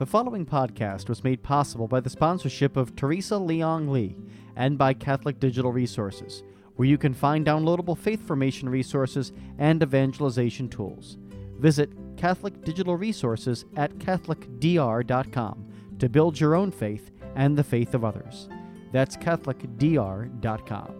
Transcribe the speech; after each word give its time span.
The 0.00 0.06
following 0.06 0.46
podcast 0.46 1.10
was 1.10 1.22
made 1.22 1.42
possible 1.42 1.86
by 1.86 2.00
the 2.00 2.08
sponsorship 2.08 2.78
of 2.78 2.96
Teresa 2.96 3.34
Leong 3.34 3.90
Lee 3.90 4.16
and 4.56 4.78
by 4.78 4.94
Catholic 4.94 5.38
Digital 5.38 5.72
Resources, 5.72 6.42
where 6.76 6.88
you 6.88 6.96
can 6.96 7.12
find 7.12 7.44
downloadable 7.44 7.98
faith 7.98 8.26
formation 8.26 8.66
resources 8.70 9.32
and 9.58 9.82
evangelization 9.82 10.70
tools. 10.70 11.18
Visit 11.58 11.90
Catholic 12.16 12.64
Digital 12.64 12.96
Resources 12.96 13.66
at 13.76 13.92
CatholicDR.com 13.98 15.66
to 15.98 16.08
build 16.08 16.40
your 16.40 16.54
own 16.54 16.70
faith 16.70 17.10
and 17.34 17.54
the 17.54 17.62
faith 17.62 17.94
of 17.94 18.02
others. 18.02 18.48
That's 18.92 19.18
CatholicDR.com. 19.18 20.99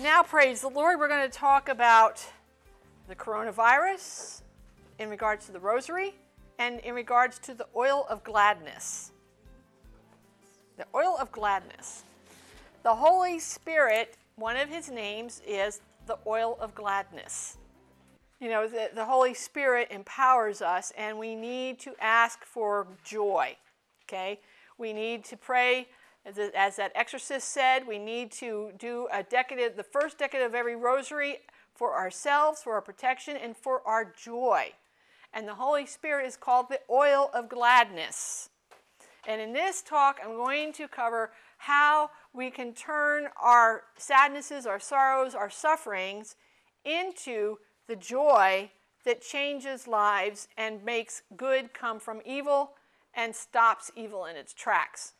Now, 0.00 0.22
praise 0.22 0.60
the 0.60 0.68
Lord, 0.68 1.00
we're 1.00 1.08
going 1.08 1.28
to 1.28 1.38
talk 1.38 1.68
about 1.68 2.24
the 3.08 3.16
coronavirus 3.16 4.42
in 5.00 5.10
regards 5.10 5.46
to 5.46 5.52
the 5.52 5.58
rosary 5.58 6.14
and 6.60 6.78
in 6.80 6.94
regards 6.94 7.40
to 7.40 7.54
the 7.54 7.66
oil 7.74 8.06
of 8.08 8.22
gladness. 8.22 9.10
The 10.76 10.84
oil 10.94 11.16
of 11.20 11.32
gladness. 11.32 12.04
The 12.84 12.94
Holy 12.94 13.40
Spirit, 13.40 14.16
one 14.36 14.56
of 14.56 14.68
his 14.68 14.88
names 14.88 15.42
is 15.44 15.80
the 16.06 16.18
oil 16.28 16.56
of 16.60 16.76
gladness. 16.76 17.56
You 18.40 18.50
know, 18.50 18.68
the, 18.68 18.90
the 18.94 19.04
Holy 19.04 19.34
Spirit 19.34 19.88
empowers 19.90 20.62
us, 20.62 20.92
and 20.96 21.18
we 21.18 21.34
need 21.34 21.80
to 21.80 21.94
ask 22.00 22.44
for 22.44 22.86
joy. 23.02 23.56
Okay? 24.04 24.38
We 24.78 24.92
need 24.92 25.24
to 25.24 25.36
pray 25.36 25.88
as, 26.54 26.76
that 26.76 26.92
exorcist 26.94 27.48
said, 27.48 27.86
we 27.86 27.98
need 27.98 28.30
to 28.32 28.72
do 28.78 29.08
a 29.12 29.22
decade, 29.22 29.76
the 29.76 29.82
first 29.82 30.18
decade 30.18 30.42
of 30.42 30.54
every 30.54 30.76
rosary 30.76 31.38
for 31.74 31.94
ourselves, 31.94 32.62
for 32.62 32.74
our 32.74 32.82
protection, 32.82 33.36
and 33.36 33.56
for 33.56 33.86
our 33.86 34.12
joy. 34.20 34.72
And 35.32 35.46
the 35.46 35.54
Holy 35.54 35.86
Spirit 35.86 36.26
is 36.26 36.36
called 36.36 36.66
the 36.68 36.80
oil 36.90 37.30
of 37.32 37.48
gladness. 37.48 38.50
And 39.26 39.40
in 39.40 39.52
this 39.52 39.82
talk, 39.82 40.18
I'm 40.24 40.34
going 40.34 40.72
to 40.74 40.88
cover 40.88 41.30
how 41.58 42.10
we 42.32 42.50
can 42.50 42.72
turn 42.72 43.28
our 43.40 43.82
sadnesses, 43.96 44.66
our 44.66 44.80
sorrows, 44.80 45.34
our 45.34 45.50
sufferings 45.50 46.36
into 46.84 47.58
the 47.86 47.96
joy 47.96 48.70
that 49.04 49.22
changes 49.22 49.88
lives 49.88 50.48
and 50.56 50.84
makes 50.84 51.22
good 51.36 51.74
come 51.74 51.98
from 52.00 52.20
evil 52.24 52.72
and 53.14 53.34
stops 53.34 53.90
evil 53.96 54.24
in 54.24 54.36
its 54.36 54.54
tracks. 54.54 55.14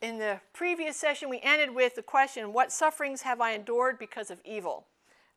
In 0.00 0.18
the 0.18 0.40
previous 0.54 0.96
session, 0.96 1.28
we 1.28 1.40
ended 1.42 1.74
with 1.74 1.94
the 1.94 2.02
question 2.02 2.52
What 2.52 2.72
sufferings 2.72 3.22
have 3.22 3.40
I 3.40 3.52
endured 3.52 3.98
because 3.98 4.30
of 4.30 4.40
evil? 4.44 4.86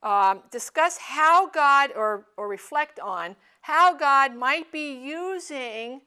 Um, 0.01 0.41
discuss 0.51 0.97
how 0.97 1.49
God, 1.49 1.91
or, 1.95 2.25
or 2.37 2.47
reflect 2.47 2.99
on 2.99 3.35
how 3.61 3.95
God 3.95 4.35
might 4.35 4.71
be 4.71 4.93
using 4.93 6.01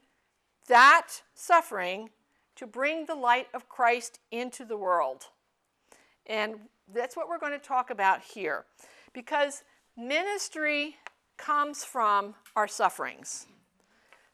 that 0.68 1.22
suffering 1.34 2.10
to 2.56 2.66
bring 2.66 3.06
the 3.06 3.14
light 3.14 3.48
of 3.54 3.68
Christ 3.68 4.18
into 4.30 4.64
the 4.64 4.76
world. 4.76 5.24
And 6.26 6.56
that's 6.92 7.16
what 7.16 7.28
we're 7.28 7.38
going 7.38 7.52
to 7.52 7.58
talk 7.58 7.90
about 7.90 8.22
here. 8.22 8.64
Because 9.12 9.62
ministry 9.96 10.96
comes 11.36 11.84
from 11.84 12.34
our 12.54 12.68
sufferings. 12.68 13.46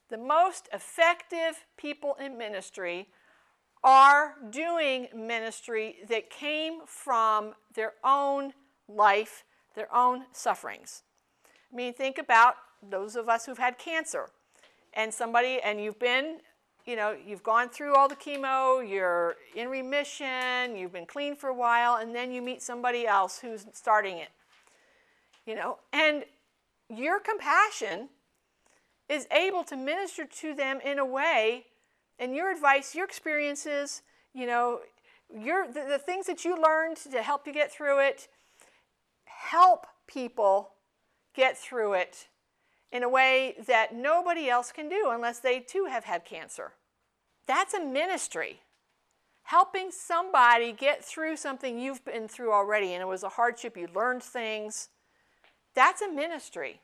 The 0.08 0.18
most 0.18 0.68
effective 0.72 1.66
people 1.76 2.16
in 2.20 2.36
ministry 2.36 3.08
are 3.84 4.34
doing 4.50 5.08
ministry 5.14 5.96
that 6.08 6.30
came 6.30 6.80
from 6.86 7.54
their 7.74 7.94
own 8.04 8.52
life, 8.88 9.44
their 9.74 9.92
own 9.94 10.24
sufferings. 10.32 11.02
I 11.72 11.76
mean, 11.76 11.92
think 11.92 12.18
about 12.18 12.54
those 12.82 13.16
of 13.16 13.28
us 13.28 13.46
who've 13.46 13.58
had 13.58 13.78
cancer 13.78 14.30
and 14.94 15.12
somebody, 15.12 15.58
and 15.64 15.80
you've 15.80 15.98
been, 15.98 16.38
you 16.84 16.96
know, 16.96 17.16
you've 17.26 17.42
gone 17.42 17.68
through 17.70 17.94
all 17.94 18.08
the 18.08 18.16
chemo, 18.16 18.88
you're 18.88 19.36
in 19.54 19.68
remission, 19.68 20.76
you've 20.76 20.92
been 20.92 21.06
clean 21.06 21.34
for 21.34 21.48
a 21.48 21.54
while, 21.54 21.96
and 21.96 22.14
then 22.14 22.30
you 22.30 22.42
meet 22.42 22.62
somebody 22.62 23.06
else 23.06 23.38
who's 23.38 23.66
starting 23.72 24.18
it. 24.18 24.28
You 25.46 25.54
know, 25.56 25.78
and 25.92 26.24
your 26.88 27.18
compassion 27.18 28.10
is 29.08 29.26
able 29.32 29.64
to 29.64 29.76
minister 29.76 30.24
to 30.24 30.54
them 30.54 30.80
in 30.84 30.98
a 30.98 31.04
way 31.04 31.66
and 32.22 32.36
your 32.36 32.52
advice, 32.52 32.94
your 32.94 33.04
experiences, 33.04 34.02
you 34.32 34.46
know, 34.46 34.78
your, 35.28 35.66
the, 35.66 35.84
the 35.88 35.98
things 35.98 36.26
that 36.26 36.44
you 36.44 36.56
learned 36.56 36.96
to 36.98 37.20
help 37.20 37.48
you 37.48 37.52
get 37.52 37.72
through 37.72 37.98
it, 37.98 38.28
help 39.24 39.88
people 40.06 40.70
get 41.34 41.58
through 41.58 41.94
it 41.94 42.28
in 42.92 43.02
a 43.02 43.08
way 43.08 43.56
that 43.66 43.92
nobody 43.92 44.48
else 44.48 44.70
can 44.70 44.88
do 44.88 45.08
unless 45.10 45.40
they 45.40 45.58
too 45.58 45.88
have 45.90 46.04
had 46.04 46.24
cancer. 46.24 46.74
That's 47.48 47.74
a 47.74 47.84
ministry. 47.84 48.60
Helping 49.42 49.90
somebody 49.90 50.70
get 50.70 51.04
through 51.04 51.36
something 51.36 51.76
you've 51.76 52.04
been 52.04 52.28
through 52.28 52.52
already 52.52 52.92
and 52.92 53.02
it 53.02 53.08
was 53.08 53.24
a 53.24 53.30
hardship, 53.30 53.76
you 53.76 53.88
learned 53.92 54.22
things. 54.22 54.90
That's 55.74 56.00
a 56.00 56.08
ministry. 56.08 56.80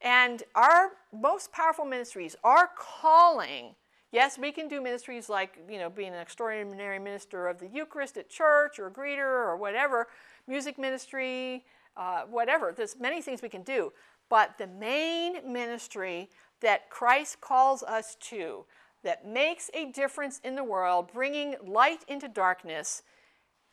And 0.00 0.42
our 0.56 0.90
most 1.12 1.52
powerful 1.52 1.84
ministries, 1.84 2.34
our 2.42 2.68
calling, 2.76 3.76
Yes, 4.14 4.38
we 4.38 4.52
can 4.52 4.68
do 4.68 4.80
ministries 4.80 5.28
like, 5.28 5.58
you 5.68 5.76
know, 5.76 5.90
being 5.90 6.14
an 6.14 6.20
extraordinary 6.20 7.00
minister 7.00 7.48
of 7.48 7.58
the 7.58 7.66
Eucharist 7.66 8.16
at 8.16 8.28
church 8.28 8.78
or 8.78 8.86
a 8.86 8.90
greeter 8.92 9.18
or 9.18 9.56
whatever, 9.56 10.06
music 10.46 10.78
ministry, 10.78 11.64
uh, 11.96 12.22
whatever. 12.30 12.72
There's 12.72 12.96
many 12.96 13.20
things 13.20 13.42
we 13.42 13.48
can 13.48 13.62
do. 13.64 13.92
But 14.28 14.56
the 14.56 14.68
main 14.68 15.52
ministry 15.52 16.30
that 16.60 16.90
Christ 16.90 17.40
calls 17.40 17.82
us 17.82 18.16
to, 18.28 18.64
that 19.02 19.26
makes 19.26 19.68
a 19.74 19.90
difference 19.90 20.40
in 20.44 20.54
the 20.54 20.62
world, 20.62 21.10
bringing 21.12 21.56
light 21.66 22.04
into 22.06 22.28
darkness, 22.28 23.02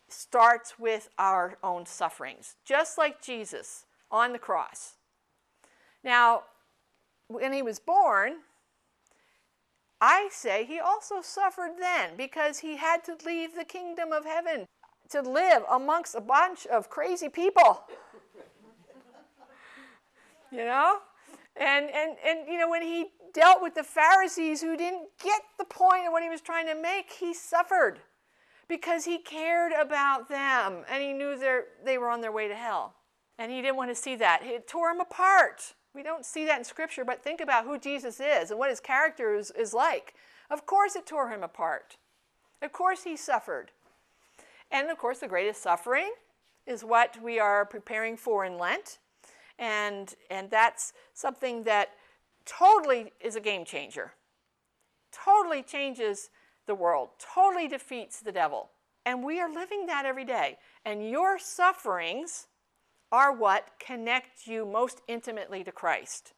starts 0.07 0.79
with 0.79 1.07
our 1.19 1.59
own 1.63 1.85
sufferings, 1.85 2.55
just 2.65 2.97
like 2.97 3.21
Jesus 3.21 3.85
on 4.09 4.33
the 4.33 4.39
cross. 4.39 4.93
Now, 6.03 6.45
when 7.27 7.53
he 7.53 7.61
was 7.61 7.77
born, 7.77 8.37
I 10.01 10.29
say 10.31 10.65
he 10.65 10.79
also 10.79 11.21
suffered 11.21 11.73
then 11.79 12.17
because 12.17 12.59
he 12.59 12.77
had 12.77 13.03
to 13.03 13.15
leave 13.23 13.55
the 13.55 13.63
kingdom 13.63 14.11
of 14.11 14.25
heaven 14.25 14.65
to 15.09 15.21
live 15.21 15.63
amongst 15.69 16.15
a 16.15 16.21
bunch 16.21 16.65
of 16.65 16.89
crazy 16.89 17.29
people. 17.29 17.83
you 20.51 20.65
know? 20.65 20.97
And, 21.55 21.89
and, 21.91 22.15
and, 22.25 22.47
you 22.47 22.57
know, 22.57 22.69
when 22.69 22.81
he 22.81 23.11
dealt 23.33 23.61
with 23.61 23.75
the 23.75 23.83
Pharisees 23.83 24.61
who 24.61 24.75
didn't 24.75 25.09
get 25.23 25.41
the 25.59 25.65
point 25.65 26.07
of 26.07 26.11
what 26.11 26.23
he 26.23 26.29
was 26.29 26.41
trying 26.41 26.65
to 26.67 26.75
make, 26.75 27.11
he 27.11 27.33
suffered 27.33 27.99
because 28.67 29.05
he 29.05 29.19
cared 29.19 29.73
about 29.73 30.29
them 30.29 30.83
and 30.89 31.03
he 31.03 31.13
knew 31.13 31.37
they 31.85 31.97
were 31.97 32.09
on 32.09 32.21
their 32.21 32.31
way 32.31 32.47
to 32.47 32.55
hell. 32.55 32.95
And 33.37 33.51
he 33.51 33.61
didn't 33.61 33.75
want 33.77 33.91
to 33.91 33.95
see 33.95 34.15
that. 34.15 34.41
It 34.43 34.67
tore 34.67 34.89
him 34.89 34.99
apart. 34.99 35.75
We 35.93 36.03
don't 36.03 36.25
see 36.25 36.45
that 36.45 36.59
in 36.59 36.63
Scripture, 36.63 37.03
but 37.03 37.21
think 37.21 37.41
about 37.41 37.65
who 37.65 37.77
Jesus 37.77 38.19
is 38.19 38.49
and 38.49 38.59
what 38.59 38.69
his 38.69 38.79
character 38.79 39.35
is, 39.35 39.51
is 39.51 39.73
like. 39.73 40.13
Of 40.49 40.65
course, 40.65 40.95
it 40.95 41.05
tore 41.05 41.29
him 41.29 41.43
apart. 41.43 41.97
Of 42.61 42.71
course, 42.71 43.03
he 43.03 43.17
suffered. 43.17 43.71
And 44.71 44.89
of 44.89 44.97
course, 44.97 45.19
the 45.19 45.27
greatest 45.27 45.61
suffering 45.61 46.13
is 46.65 46.83
what 46.83 47.21
we 47.21 47.39
are 47.39 47.65
preparing 47.65 48.15
for 48.15 48.45
in 48.45 48.57
Lent. 48.57 48.99
And, 49.59 50.13
and 50.29 50.49
that's 50.49 50.93
something 51.13 51.63
that 51.63 51.89
totally 52.45 53.11
is 53.19 53.35
a 53.35 53.41
game 53.41 53.65
changer, 53.65 54.13
totally 55.11 55.61
changes 55.61 56.29
the 56.67 56.75
world, 56.75 57.09
totally 57.19 57.67
defeats 57.67 58.21
the 58.21 58.31
devil. 58.31 58.69
And 59.05 59.23
we 59.23 59.39
are 59.39 59.51
living 59.51 59.87
that 59.87 60.05
every 60.05 60.25
day. 60.25 60.57
And 60.85 61.09
your 61.09 61.37
sufferings 61.37 62.47
are 63.11 63.33
what 63.33 63.69
connect 63.79 64.47
you 64.47 64.65
most 64.65 65.01
intimately 65.07 65.63
to 65.63 65.71
Christ. 65.71 66.33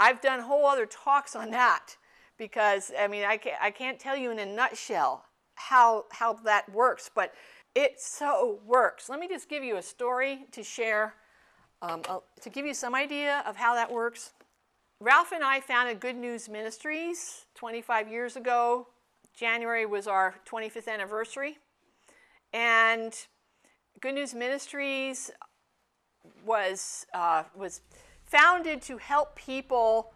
I've 0.00 0.20
done 0.20 0.40
whole 0.40 0.66
other 0.66 0.86
talks 0.86 1.36
on 1.36 1.50
that 1.52 1.96
because 2.38 2.92
I 2.98 3.08
mean 3.08 3.24
I 3.24 3.36
can't, 3.38 3.56
I 3.62 3.70
can't 3.70 3.98
tell 3.98 4.16
you 4.16 4.30
in 4.30 4.38
a 4.38 4.46
nutshell 4.46 5.24
how 5.56 6.06
how 6.12 6.34
that 6.44 6.70
works, 6.72 7.10
but 7.14 7.34
it 7.74 8.00
so 8.00 8.60
works. 8.66 9.08
Let 9.08 9.20
me 9.20 9.28
just 9.28 9.48
give 9.48 9.64
you 9.64 9.76
a 9.76 9.82
story 9.82 10.46
to 10.52 10.62
share 10.62 11.14
Um, 11.82 12.02
uh, 12.08 12.20
to 12.40 12.50
give 12.50 12.66
you 12.66 12.74
some 12.74 12.94
idea 12.94 13.42
of 13.46 13.56
how 13.56 13.74
that 13.74 13.92
works, 13.92 14.32
Ralph 15.00 15.32
and 15.32 15.44
I 15.44 15.60
founded 15.60 16.00
Good 16.00 16.16
News 16.16 16.48
Ministries 16.48 17.46
25 17.54 18.08
years 18.08 18.36
ago. 18.36 18.88
January 19.36 19.86
was 19.86 20.06
our 20.06 20.34
25th 20.46 20.88
anniversary. 20.88 21.58
And 22.54 23.12
Good 24.00 24.14
News 24.14 24.34
Ministries 24.34 25.30
was, 26.44 27.06
uh, 27.12 27.44
was 27.54 27.80
founded 28.24 28.82
to 28.82 28.98
help 28.98 29.36
people 29.36 30.12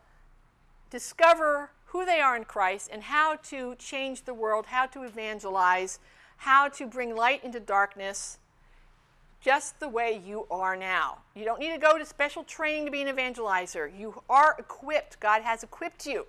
discover 0.91 1.71
who 1.87 2.05
they 2.05 2.21
are 2.21 2.37
in 2.37 2.45
Christ 2.45 2.91
and 2.93 3.03
how 3.03 3.37
to 3.37 3.75
change 3.77 4.25
the 4.25 4.35
world, 4.35 4.67
how 4.67 4.87
to 4.87 5.03
evangelize, 5.05 5.99
how 6.39 6.69
to 6.69 6.87
bring 6.87 7.15
light 7.15 7.43
into 7.43 7.61
darkness, 7.61 8.39
just 9.41 9.81
the 9.81 9.89
way 9.89 10.21
you 10.25 10.47
are 10.51 10.77
now. 10.77 11.19
You 11.35 11.45
don't 11.45 11.61
need 11.61 11.73
to 11.73 11.79
go 11.79 11.99
to 11.99 12.05
special 12.05 12.45
training 12.45 12.85
to 12.87 12.91
be 12.91 13.03
an 13.03 13.15
evangelizer. 13.15 13.89
You 13.97 14.23
are 14.29 14.57
equipped. 14.59 15.21
God 15.21 15.43
has 15.43 15.63
equipped 15.63 16.07
you. 16.07 16.27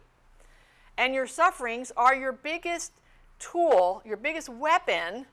And 0.97 1.13
your 1.13 1.27
sufferings 1.27 1.91
are 1.97 2.15
your 2.15 2.31
biggest 2.31 2.93
tool, 3.39 4.01
your 4.05 4.17
biggest 4.17 4.49
weapon 4.49 5.25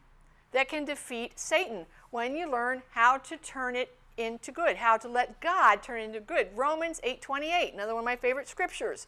that 0.52 0.68
can 0.68 0.84
defeat 0.84 1.38
Satan 1.38 1.86
when 2.10 2.34
you 2.36 2.50
learn 2.50 2.82
how 2.92 3.18
to 3.18 3.36
turn 3.36 3.76
it 3.76 3.94
into 4.16 4.52
good, 4.52 4.76
how 4.76 4.96
to 4.96 5.08
let 5.08 5.40
God 5.40 5.82
turn 5.82 6.00
into 6.00 6.20
good. 6.20 6.56
Romans 6.56 7.00
8:28, 7.02 7.74
another 7.74 7.94
one 7.94 8.02
of 8.02 8.04
my 8.04 8.16
favorite 8.16 8.48
scriptures. 8.48 9.06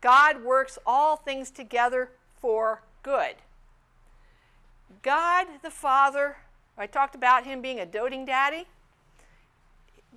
God 0.00 0.42
works 0.42 0.78
all 0.84 1.16
things 1.16 1.50
together 1.50 2.10
for 2.40 2.82
good. 3.02 3.36
God 5.02 5.46
the 5.62 5.70
Father, 5.70 6.38
I 6.76 6.86
talked 6.86 7.14
about 7.14 7.44
him 7.44 7.60
being 7.60 7.80
a 7.80 7.86
doting 7.86 8.24
daddy. 8.24 8.66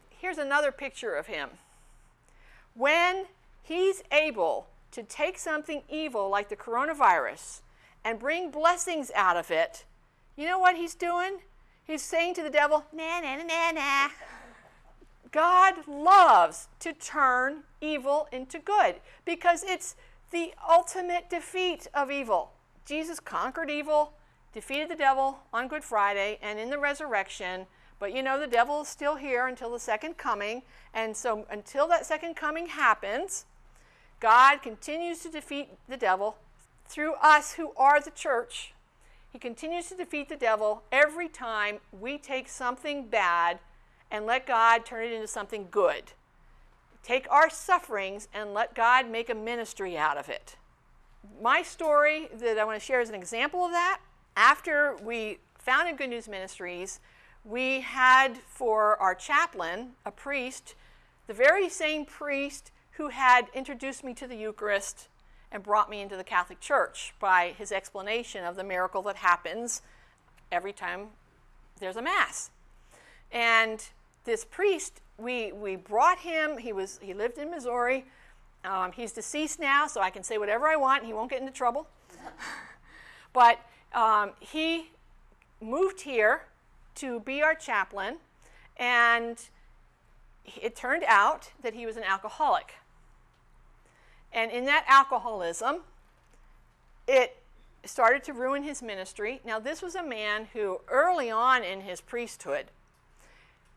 Here's 0.10 0.38
another 0.38 0.72
picture 0.72 1.16
of 1.16 1.28
him. 1.28 1.52
When 2.74 3.26
he's 3.64 4.04
able 4.12 4.68
to 4.92 5.04
take 5.04 5.38
something 5.38 5.84
evil 5.90 6.30
like 6.30 6.50
the 6.50 6.56
coronavirus 6.56 7.62
and 8.04 8.20
bring 8.20 8.52
blessings 8.52 9.12
out 9.16 9.38
of 9.38 9.52
it, 9.52 9.86
you 10.36 10.46
know 10.46 10.60
what 10.60 10.76
he's 10.76 10.96
doing? 10.96 11.40
He's 11.86 12.02
saying 12.02 12.34
to 12.36 12.44
the 12.44 12.50
devil, 12.50 12.86
nah, 12.92 13.20
nah, 13.22 13.36
nah, 13.38 13.44
nah, 13.44 13.72
nah. 13.72 14.10
God 15.32 15.88
loves 15.88 16.68
to 16.80 16.94
turn 16.94 17.64
evil 17.82 18.28
into 18.32 18.58
good 18.58 18.96
because 19.26 19.64
it's 19.64 19.96
the 20.32 20.54
ultimate 20.68 21.30
defeat 21.30 21.88
of 21.94 22.10
evil. 22.10 22.52
Jesus 22.86 23.20
conquered 23.20 23.70
evil, 23.70 24.14
defeated 24.54 24.90
the 24.90 24.96
devil 24.96 25.40
on 25.52 25.68
Good 25.68 25.84
Friday 25.84 26.40
and 26.42 26.58
in 26.60 26.70
the 26.70 26.78
resurrection. 26.78 27.66
But 28.00 28.14
you 28.14 28.24
know, 28.24 28.40
the 28.40 28.48
devil 28.48 28.82
is 28.82 28.88
still 28.88 29.16
here 29.16 29.48
until 29.48 29.72
the 29.72 29.80
second 29.80 30.18
coming. 30.18 30.64
And 30.94 31.16
so, 31.16 31.46
until 31.50 31.88
that 31.90 32.06
second 32.06 32.36
coming 32.36 32.68
happens, 32.68 33.46
God 34.20 34.62
continues 34.62 35.20
to 35.20 35.30
defeat 35.30 35.70
the 35.88 35.98
devil 35.98 36.38
through 36.88 37.16
us 37.16 37.54
who 37.54 37.72
are 37.76 38.00
the 38.00 38.12
church. 38.12 38.75
He 39.36 39.40
continues 39.40 39.90
to 39.90 39.98
defeat 39.98 40.30
the 40.30 40.38
devil 40.38 40.84
every 40.94 41.28
time 41.28 41.80
we 41.92 42.18
take 42.18 42.48
something 42.48 43.08
bad 43.10 43.60
and 44.10 44.26
let 44.26 44.48
God 44.48 44.86
turn 44.86 45.04
it 45.04 45.12
into 45.12 45.28
something 45.28 45.68
good. 45.70 46.14
Take 47.04 47.30
our 47.30 47.50
sufferings 47.50 48.30
and 48.34 48.54
let 48.54 48.74
God 48.74 49.10
make 49.10 49.30
a 49.30 49.36
ministry 49.36 49.98
out 49.98 50.16
of 50.16 50.30
it. 50.30 50.56
My 51.42 51.64
story 51.64 52.30
that 52.34 52.58
I 52.58 52.64
want 52.64 52.80
to 52.80 52.86
share 52.86 53.02
is 53.02 53.10
an 53.10 53.16
example 53.16 53.66
of 53.66 53.72
that. 53.72 54.00
After 54.38 54.96
we 55.04 55.40
founded 55.58 55.98
Good 55.98 56.12
News 56.12 56.30
Ministries, 56.30 57.02
we 57.44 57.82
had 57.82 58.38
for 58.38 58.96
our 59.02 59.16
chaplain 59.16 59.96
a 60.06 60.12
priest, 60.12 60.76
the 61.28 61.34
very 61.34 61.68
same 61.68 62.06
priest 62.06 62.72
who 62.92 63.10
had 63.10 63.48
introduced 63.54 64.02
me 64.02 64.14
to 64.14 64.28
the 64.28 64.38
Eucharist 64.38 65.10
and 65.52 65.64
brought 65.64 65.90
me 65.90 66.02
into 66.02 66.18
the 66.18 66.24
Catholic 66.24 66.60
Church 66.60 67.14
by 67.20 67.54
his 67.58 67.72
explanation 67.72 68.44
of 68.44 68.56
the 68.56 68.64
miracle 68.64 69.02
that 69.04 69.18
happens 69.18 69.82
every 70.52 70.74
time 70.74 71.08
there's 71.80 71.96
a 71.96 72.02
Mass. 72.02 72.50
And 73.32 73.84
this 74.24 74.46
priest, 74.46 75.02
we, 75.18 75.52
we 75.52 75.76
brought 75.76 76.20
him, 76.20 76.58
he, 76.58 76.74
was, 76.74 77.00
he 77.02 77.14
lived 77.14 77.38
in 77.38 77.52
Missouri. 77.52 78.06
Um, 78.64 78.92
he's 78.92 79.12
deceased 79.12 79.60
now, 79.60 79.88
so 79.88 80.02
I 80.02 80.10
can 80.10 80.24
say 80.24 80.38
whatever 80.38 80.68
I 80.68 80.76
want. 80.76 81.00
and 81.00 81.08
He 81.08 81.14
won't 81.14 81.30
get 81.30 81.40
into 81.40 81.54
trouble. 81.54 81.88
but 83.34 83.60
um, 83.94 84.32
he 84.40 84.90
moved 85.62 86.02
here 86.02 86.44
to 86.96 87.20
be 87.20 87.42
our 87.42 87.54
chaplain, 87.54 88.18
and 88.78 89.38
it 90.62 90.76
turned 90.76 91.04
out 91.08 91.52
that 91.62 91.74
he 91.74 91.86
was 91.86 91.98
an 91.98 92.04
alcoholic. 92.04 92.74
And 94.36 94.52
in 94.52 94.66
that 94.66 94.84
alcoholism, 94.88 95.78
it 97.08 97.38
started 97.86 98.24
to 98.26 98.34
ruin 98.34 98.64
his 98.64 98.84
ministry. 98.84 99.40
Now, 99.46 99.60
this 99.60 99.82
was 99.82 99.96
a 99.96 100.04
man 100.04 100.50
who, 100.52 100.82
early 100.90 101.32
on 101.32 101.64
in 101.64 101.82
his 101.82 102.02
priesthood, 102.02 102.66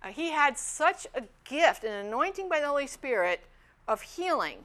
uh, 0.03 0.09
he 0.09 0.33
had 0.33 0.59
such 0.59 1.07
a 1.15 1.23
gift, 1.45 1.85
an 1.85 1.93
anointing 1.93 2.49
by 2.49 2.61
the 2.61 2.67
Holy 2.67 2.89
Spirit 2.89 3.41
of 3.87 4.03
healing. 4.03 4.65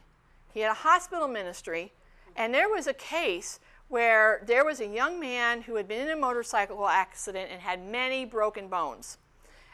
He 0.51 0.61
had 0.61 0.71
a 0.71 0.75
hospital 0.75 1.27
ministry, 1.27 1.91
and 2.35 2.53
there 2.53 2.69
was 2.69 2.87
a 2.87 2.93
case 2.93 3.59
where 3.87 4.41
there 4.47 4.65
was 4.65 4.79
a 4.79 4.87
young 4.87 5.19
man 5.19 5.61
who 5.61 5.75
had 5.75 5.87
been 5.87 6.07
in 6.07 6.17
a 6.17 6.19
motorcycle 6.19 6.87
accident 6.87 7.49
and 7.51 7.61
had 7.61 7.83
many 7.83 8.25
broken 8.25 8.67
bones. 8.67 9.19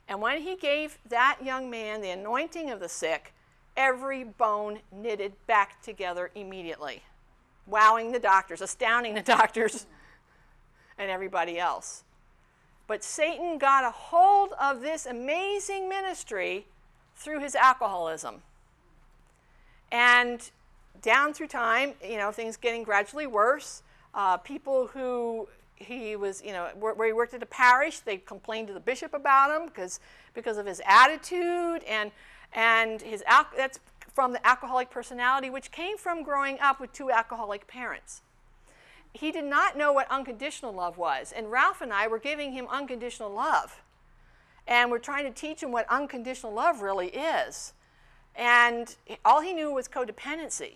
And 0.10 0.22
when 0.22 0.42
he 0.42 0.58
gave 0.58 0.98
that 1.08 1.38
young 1.42 1.70
man 1.70 2.02
the 2.02 2.10
anointing 2.10 2.72
of 2.72 2.82
the 2.82 2.90
sick, 2.90 3.34
every 3.80 4.26
bone 4.26 4.80
knitted 4.92 5.32
back 5.48 5.82
together 5.82 6.30
immediately, 6.36 7.02
wowing 7.66 8.12
the 8.12 8.20
doctors, 8.20 8.62
astounding 8.62 9.16
the 9.16 9.22
doctors, 9.38 9.88
and 11.00 11.10
everybody 11.10 11.58
else. 11.58 12.04
But 12.86 13.04
Satan 13.04 13.58
got 13.58 13.86
a 13.86 13.92
hold 13.92 14.52
of 14.60 14.82
this 14.82 15.06
amazing 15.06 15.88
ministry 15.88 16.66
through 17.16 17.40
his 17.40 17.56
alcoholism. 17.56 18.42
And 19.92 20.52
down 21.02 21.34
through 21.34 21.48
time, 21.48 21.94
you 22.04 22.18
know, 22.18 22.32
things 22.32 22.58
getting 22.58 22.84
gradually 22.84 23.28
worse. 23.28 23.82
Uh, 24.14 24.38
people 24.38 24.88
who 24.88 25.48
he 25.76 26.16
was, 26.16 26.44
you 26.44 26.52
know, 26.52 26.68
where, 26.78 26.94
where, 26.94 27.08
he 27.08 27.14
worked 27.14 27.34
at 27.34 27.42
a 27.42 27.46
parish, 27.46 28.00
they 28.00 28.18
complained 28.18 28.68
to 28.68 28.74
the 28.74 28.80
bishop 28.80 29.14
about 29.14 29.56
him 29.56 29.68
because 29.68 30.00
because 30.34 30.58
of 30.58 30.66
his 30.66 30.82
attitude 30.86 31.84
and 31.84 32.12
and 32.54 33.02
his 33.02 33.24
al- 33.28 33.48
that's 33.56 33.80
from 34.14 34.34
the 34.34 34.46
alcoholic 34.46 34.90
personality, 34.90 35.50
which 35.50 35.72
came 35.72 35.98
from 35.98 36.24
growing 36.24 36.60
up 36.60 36.80
with 36.80 36.92
two 36.92 37.12
alcoholic 37.12 37.68
parents 37.68 38.22
he 39.14 39.32
did 39.32 39.46
not 39.46 39.78
know 39.78 39.92
what 39.92 40.10
unconditional 40.10 40.74
love 40.74 40.98
was. 40.98 41.32
And 41.32 41.52
Ralph 41.52 41.82
and 41.82 41.92
I 41.92 42.08
were 42.08 42.20
giving 42.20 42.52
him 42.52 42.68
unconditional 42.70 43.32
love. 43.32 43.82
And 44.68 44.92
we're 44.92 45.00
trying 45.00 45.26
to 45.26 45.32
teach 45.32 45.64
him 45.64 45.72
what 45.72 45.88
unconditional 45.90 46.54
love 46.54 46.82
really 46.82 47.08
is. 47.08 47.74
And 48.36 48.96
all 49.26 49.42
he 49.42 49.54
knew 49.54 49.74
was 49.74 49.88
codependency, 49.88 50.76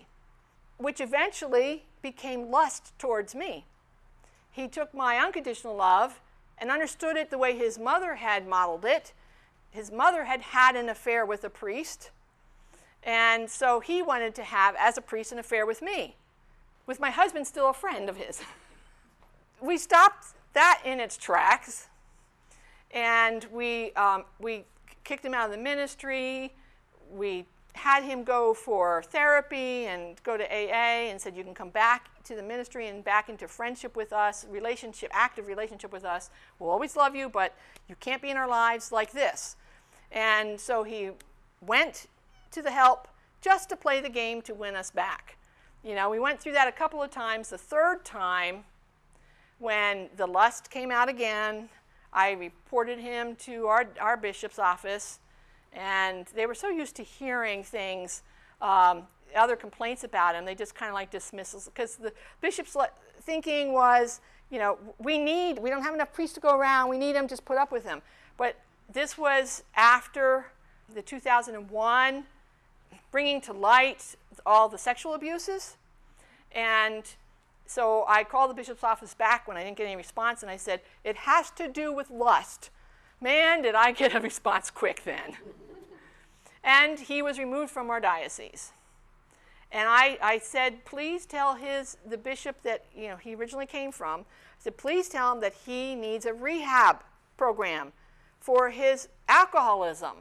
which 0.78 1.00
eventually 1.00 1.84
became 2.02 2.50
lust 2.50 2.92
towards 2.98 3.34
me. 3.34 3.64
He 4.50 4.68
took 4.68 4.92
my 4.92 5.18
unconditional 5.18 5.76
love 5.76 6.20
and 6.58 6.70
understood 6.70 7.16
it 7.16 7.30
the 7.30 7.38
way 7.38 7.56
his 7.56 7.78
mother 7.78 8.16
had 8.16 8.48
modeled 8.48 8.84
it. 8.84 9.12
His 9.74 9.90
mother 9.90 10.24
had 10.24 10.40
had 10.40 10.76
an 10.76 10.88
affair 10.88 11.26
with 11.26 11.44
a 11.44 11.50
priest. 11.50 12.10
And 13.02 13.50
so 13.50 13.80
he 13.80 14.00
wanted 14.00 14.34
to 14.36 14.44
have, 14.44 14.74
as 14.78 14.96
a 14.96 15.02
priest, 15.02 15.32
an 15.32 15.38
affair 15.38 15.66
with 15.66 15.82
me 15.82 16.16
with 16.86 17.00
my 17.00 17.10
husband 17.10 17.46
still 17.46 17.70
a 17.70 17.72
friend 17.72 18.08
of 18.08 18.16
his. 18.16 18.40
we 19.60 19.76
stopped 19.76 20.28
that 20.52 20.80
in 20.84 21.00
its 21.00 21.16
tracks, 21.16 21.88
and 22.92 23.46
we, 23.52 23.92
um, 23.92 24.24
we 24.38 24.64
kicked 25.02 25.24
him 25.24 25.34
out 25.34 25.46
of 25.46 25.50
the 25.50 25.62
ministry. 25.62 26.54
We 27.10 27.46
had 27.74 28.04
him 28.04 28.22
go 28.22 28.54
for 28.54 29.02
therapy 29.02 29.86
and 29.86 30.22
go 30.22 30.36
to 30.36 30.44
AA 30.44 31.10
and 31.10 31.20
said, 31.20 31.36
You 31.36 31.42
can 31.42 31.54
come 31.54 31.70
back 31.70 32.22
to 32.24 32.36
the 32.36 32.42
ministry 32.42 32.86
and 32.86 33.02
back 33.02 33.28
into 33.28 33.48
friendship 33.48 33.96
with 33.96 34.12
us, 34.12 34.46
relationship, 34.48 35.10
active 35.12 35.48
relationship 35.48 35.92
with 35.92 36.04
us. 36.04 36.30
We'll 36.58 36.70
always 36.70 36.94
love 36.94 37.16
you, 37.16 37.28
but 37.28 37.56
you 37.88 37.96
can't 37.98 38.22
be 38.22 38.30
in 38.30 38.36
our 38.36 38.48
lives 38.48 38.92
like 38.92 39.12
this. 39.12 39.56
And 40.14 40.58
so 40.58 40.84
he 40.84 41.10
went 41.60 42.06
to 42.52 42.62
the 42.62 42.70
help 42.70 43.08
just 43.42 43.68
to 43.68 43.76
play 43.76 44.00
the 44.00 44.08
game 44.08 44.40
to 44.42 44.54
win 44.54 44.76
us 44.76 44.90
back. 44.90 45.36
You 45.82 45.94
know, 45.94 46.08
we 46.08 46.18
went 46.18 46.40
through 46.40 46.52
that 46.52 46.68
a 46.68 46.72
couple 46.72 47.02
of 47.02 47.10
times. 47.10 47.50
The 47.50 47.58
third 47.58 48.04
time, 48.06 48.64
when 49.58 50.08
the 50.16 50.26
lust 50.26 50.70
came 50.70 50.90
out 50.90 51.08
again, 51.08 51.68
I 52.12 52.30
reported 52.30 52.98
him 52.98 53.34
to 53.40 53.66
our, 53.66 53.86
our 54.00 54.16
bishop's 54.16 54.58
office, 54.58 55.18
and 55.72 56.26
they 56.34 56.46
were 56.46 56.54
so 56.54 56.68
used 56.68 56.94
to 56.96 57.02
hearing 57.02 57.64
things, 57.64 58.22
um, 58.62 59.02
other 59.34 59.56
complaints 59.56 60.04
about 60.04 60.36
him, 60.36 60.44
they 60.44 60.54
just 60.54 60.76
kind 60.76 60.88
of 60.88 60.94
like 60.94 61.10
dismissals. 61.10 61.66
Because 61.66 61.96
the 61.96 62.12
bishop's 62.40 62.76
le- 62.76 62.90
thinking 63.20 63.72
was, 63.72 64.20
you 64.48 64.60
know, 64.60 64.78
we 64.98 65.18
need, 65.18 65.58
we 65.58 65.70
don't 65.70 65.82
have 65.82 65.92
enough 65.92 66.12
priests 66.12 66.34
to 66.34 66.40
go 66.40 66.56
around, 66.56 66.88
we 66.88 66.98
need 66.98 67.16
him, 67.16 67.26
just 67.26 67.44
put 67.44 67.58
up 67.58 67.72
with 67.72 67.84
him. 67.84 68.00
But 68.36 68.56
this 68.92 69.18
was 69.18 69.62
after 69.74 70.46
the 70.92 71.02
2001 71.02 72.24
bringing 73.10 73.40
to 73.40 73.52
light 73.52 74.16
all 74.44 74.68
the 74.68 74.78
sexual 74.78 75.14
abuses. 75.14 75.76
And 76.52 77.04
so 77.66 78.04
I 78.08 78.24
called 78.24 78.50
the 78.50 78.54
bishop's 78.54 78.84
office 78.84 79.14
back 79.14 79.48
when 79.48 79.56
I 79.56 79.64
didn't 79.64 79.76
get 79.76 79.86
any 79.86 79.96
response, 79.96 80.42
and 80.42 80.50
I 80.50 80.56
said, 80.56 80.80
It 81.02 81.16
has 81.16 81.50
to 81.52 81.68
do 81.68 81.92
with 81.92 82.10
lust. 82.10 82.70
Man, 83.20 83.62
did 83.62 83.74
I 83.74 83.92
get 83.92 84.14
a 84.14 84.20
response 84.20 84.70
quick 84.70 85.04
then. 85.04 85.36
and 86.64 86.98
he 86.98 87.22
was 87.22 87.38
removed 87.38 87.70
from 87.70 87.90
our 87.90 88.00
diocese. 88.00 88.72
And 89.72 89.88
I, 89.88 90.18
I 90.22 90.38
said, 90.38 90.84
please 90.84 91.26
tell 91.26 91.54
his 91.54 91.96
the 92.08 92.18
bishop 92.18 92.62
that 92.62 92.84
you 92.96 93.08
know 93.08 93.16
he 93.16 93.34
originally 93.34 93.66
came 93.66 93.90
from. 93.90 94.20
I 94.20 94.24
said, 94.58 94.76
please 94.76 95.08
tell 95.08 95.32
him 95.32 95.40
that 95.40 95.54
he 95.66 95.94
needs 95.94 96.26
a 96.26 96.32
rehab 96.32 97.02
program 97.36 97.92
for 98.44 98.68
his 98.68 99.08
alcoholism 99.26 100.12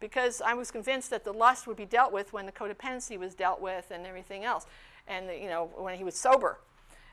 because 0.00 0.40
I 0.40 0.54
was 0.54 0.72
convinced 0.72 1.08
that 1.10 1.22
the 1.22 1.32
lust 1.32 1.68
would 1.68 1.76
be 1.76 1.84
dealt 1.84 2.12
with 2.12 2.32
when 2.32 2.44
the 2.44 2.50
codependency 2.50 3.16
was 3.16 3.32
dealt 3.32 3.60
with 3.60 3.92
and 3.92 4.04
everything 4.06 4.44
else, 4.44 4.66
and 5.06 5.26
you 5.40 5.48
know 5.48 5.70
when 5.76 5.96
he 5.96 6.02
was 6.02 6.16
sober, 6.16 6.58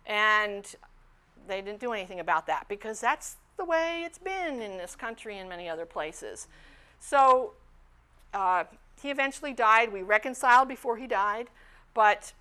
and 0.08 0.66
they 1.48 1.62
didn't 1.62 1.80
do 1.80 1.94
anything 1.94 2.20
about 2.20 2.48
that 2.48 2.66
because 2.68 3.00
that's 3.00 3.36
the 3.58 3.66
way 3.66 4.02
it's 4.04 4.18
been 4.18 4.64
in 4.64 4.78
this 4.78 4.96
country 4.96 5.38
and 5.38 5.48
many 5.48 5.70
other 5.70 5.86
places. 5.86 6.48
So 7.00 7.54
uh, 8.34 8.64
he 9.00 9.12
eventually 9.12 9.54
died. 9.54 9.94
We 9.94 10.02
reconciled 10.02 10.68
before 10.68 10.98
he 10.98 11.06
died, 11.06 11.50
but 11.94 12.34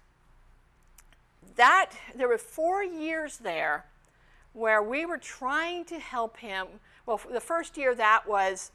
that 1.56 1.90
there 2.14 2.28
were 2.28 2.38
four 2.38 2.82
years 2.82 3.36
there 3.36 3.84
where 4.54 4.82
we 4.82 5.04
were 5.04 5.18
trying 5.18 5.84
to 5.84 5.98
help 5.98 6.38
him. 6.38 6.66
Well, 7.06 7.20
the 7.32 7.40
first 7.40 7.78
year 7.78 7.94
that 7.94 8.26
was 8.26 8.72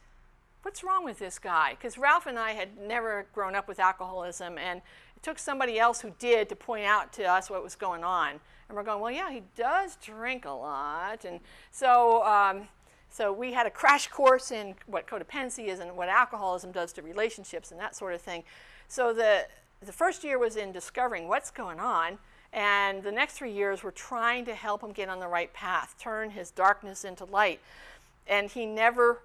what's 0.63 0.83
wrong 0.83 1.03
with 1.03 1.19
this 1.19 1.39
guy? 1.39 1.71
Because 1.71 1.97
Ralph 1.97 2.27
and 2.27 2.37
I 2.37 2.51
had 2.51 2.77
never 2.77 3.25
grown 3.33 3.55
up 3.55 3.67
with 3.67 3.79
alcoholism, 3.79 4.57
and 4.57 4.81
it 5.15 5.23
took 5.23 5.39
somebody 5.39 5.79
else 5.79 6.01
who 6.01 6.13
did 6.19 6.49
to 6.49 6.55
point 6.55 6.85
out 6.85 7.11
to 7.13 7.23
us 7.23 7.49
what 7.49 7.63
was 7.63 7.75
going 7.75 8.03
on. 8.03 8.39
And 8.69 8.77
we're 8.77 8.83
going, 8.83 9.01
well, 9.01 9.11
yeah, 9.11 9.31
he 9.31 9.43
does 9.55 9.97
drink 9.97 10.45
a 10.45 10.51
lot. 10.51 11.25
And 11.25 11.41
so, 11.71 12.23
um, 12.23 12.67
so 13.09 13.33
we 13.33 13.51
had 13.51 13.67
a 13.67 13.69
crash 13.69 14.07
course 14.07 14.51
in 14.51 14.75
what 14.85 15.07
codependency 15.07 15.67
is 15.67 15.79
and 15.79 15.97
what 15.97 16.07
alcoholism 16.07 16.71
does 16.71 16.93
to 16.93 17.01
relationships 17.01 17.71
and 17.71 17.79
that 17.79 17.95
sort 17.95 18.13
of 18.13 18.21
thing. 18.21 18.43
So 18.87 19.13
the, 19.13 19.47
the 19.81 19.91
first 19.91 20.23
year 20.23 20.39
was 20.39 20.55
in 20.55 20.71
discovering 20.71 21.27
what's 21.27 21.51
going 21.51 21.79
on. 21.79 22.17
And 22.53 23.01
the 23.03 23.11
next 23.11 23.33
three 23.33 23.51
years 23.51 23.83
were 23.83 23.91
trying 23.91 24.45
to 24.45 24.53
help 24.53 24.81
him 24.81 24.91
get 24.91 25.09
on 25.09 25.19
the 25.19 25.27
right 25.27 25.53
path, 25.53 25.95
turn 25.97 26.29
his 26.29 26.51
darkness 26.51 27.03
into 27.03 27.25
light. 27.25 27.59
And 28.27 28.49
he 28.49 28.65
never 28.65 29.21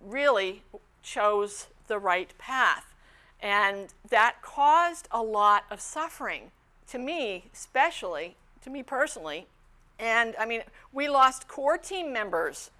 really 0.00 0.62
chose 1.02 1.68
the 1.86 1.98
right 1.98 2.32
path. 2.38 2.94
And 3.40 3.92
that 4.08 4.42
caused 4.42 5.08
a 5.10 5.22
lot 5.22 5.64
of 5.70 5.80
suffering 5.80 6.50
to 6.88 6.98
me, 6.98 7.44
especially, 7.52 8.36
to 8.62 8.70
me 8.70 8.82
personally. 8.82 9.46
And 9.98 10.34
I 10.38 10.46
mean, 10.46 10.62
we 10.92 11.08
lost 11.08 11.48
core 11.48 11.78
team 11.78 12.12
members 12.12 12.70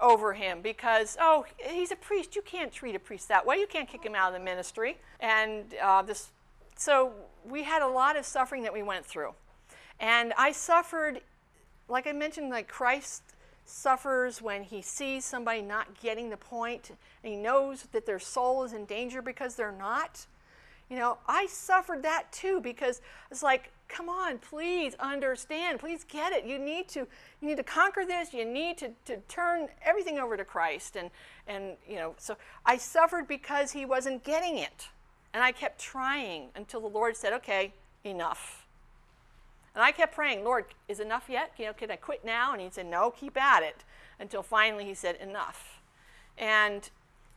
over 0.00 0.34
him 0.34 0.60
because, 0.62 1.16
oh, 1.20 1.46
he's 1.58 1.92
a 1.92 1.96
priest. 1.96 2.34
You 2.34 2.42
can't 2.42 2.72
treat 2.72 2.94
a 2.94 2.98
priest 2.98 3.28
that 3.28 3.46
way. 3.46 3.56
You 3.56 3.66
can't 3.66 3.88
kick 3.88 4.04
him 4.04 4.14
out 4.14 4.32
of 4.32 4.38
the 4.38 4.44
ministry. 4.44 4.98
And 5.20 5.74
uh, 5.82 6.02
this, 6.02 6.30
so 6.76 7.12
we 7.48 7.62
had 7.62 7.82
a 7.82 7.88
lot 7.88 8.16
of 8.16 8.24
suffering 8.24 8.62
that 8.64 8.72
we 8.72 8.82
went 8.82 9.06
through. 9.06 9.34
And 10.00 10.32
I 10.36 10.50
suffered, 10.52 11.20
like 11.88 12.06
I 12.06 12.12
mentioned, 12.12 12.50
like 12.50 12.68
Christ 12.68 13.22
suffers 13.64 14.42
when 14.42 14.62
he 14.62 14.82
sees 14.82 15.24
somebody 15.24 15.62
not 15.62 16.00
getting 16.00 16.30
the 16.30 16.36
point 16.36 16.90
and 17.22 17.32
he 17.32 17.38
knows 17.38 17.84
that 17.92 18.06
their 18.06 18.18
soul 18.18 18.64
is 18.64 18.72
in 18.72 18.84
danger 18.84 19.22
because 19.22 19.54
they're 19.54 19.72
not. 19.72 20.26
You 20.90 20.98
know, 20.98 21.18
I 21.26 21.46
suffered 21.46 22.02
that 22.02 22.30
too 22.32 22.60
because 22.60 23.00
it's 23.30 23.42
like, 23.42 23.72
come 23.88 24.08
on, 24.08 24.38
please 24.38 24.94
understand, 25.00 25.78
please 25.78 26.04
get 26.04 26.32
it. 26.32 26.44
You 26.44 26.58
need 26.58 26.88
to 26.88 27.00
you 27.40 27.48
need 27.48 27.56
to 27.56 27.62
conquer 27.62 28.04
this. 28.04 28.34
You 28.34 28.44
need 28.44 28.78
to, 28.78 28.90
to 29.06 29.16
turn 29.28 29.68
everything 29.84 30.18
over 30.18 30.36
to 30.36 30.44
Christ. 30.44 30.96
And 30.96 31.10
and 31.46 31.76
you 31.88 31.96
know, 31.96 32.14
so 32.18 32.36
I 32.66 32.76
suffered 32.76 33.26
because 33.26 33.72
he 33.72 33.86
wasn't 33.86 34.24
getting 34.24 34.58
it. 34.58 34.88
And 35.34 35.42
I 35.42 35.52
kept 35.52 35.80
trying 35.80 36.48
until 36.54 36.80
the 36.80 36.88
Lord 36.88 37.16
said, 37.16 37.32
Okay, 37.32 37.72
enough 38.04 38.61
and 39.74 39.82
I 39.82 39.92
kept 39.92 40.14
praying, 40.14 40.44
Lord, 40.44 40.66
is 40.88 41.00
enough 41.00 41.24
yet? 41.28 41.52
You 41.58 41.66
know, 41.66 41.72
can 41.72 41.90
I 41.90 41.96
quit 41.96 42.24
now? 42.24 42.52
And 42.52 42.60
he 42.60 42.68
said, 42.70 42.86
No, 42.86 43.10
keep 43.10 43.40
at 43.40 43.62
it. 43.62 43.84
Until 44.20 44.42
finally 44.42 44.84
he 44.84 44.94
said, 44.94 45.16
Enough. 45.16 45.80
And 46.36 46.90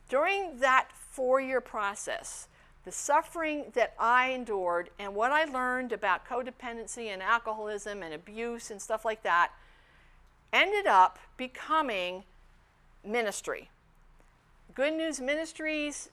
during 0.08 0.58
that 0.58 0.88
four 0.92 1.40
year 1.40 1.60
process, 1.60 2.48
the 2.84 2.92
suffering 2.92 3.64
that 3.74 3.94
I 3.98 4.30
endured 4.30 4.90
and 4.98 5.14
what 5.14 5.32
I 5.32 5.44
learned 5.44 5.92
about 5.92 6.26
codependency 6.26 7.06
and 7.06 7.22
alcoholism 7.22 8.02
and 8.02 8.14
abuse 8.14 8.70
and 8.70 8.80
stuff 8.80 9.04
like 9.04 9.22
that 9.22 9.50
ended 10.52 10.86
up 10.86 11.18
becoming 11.36 12.22
ministry. 13.04 13.70
Good 14.74 14.94
News 14.94 15.20
Ministries 15.20 16.10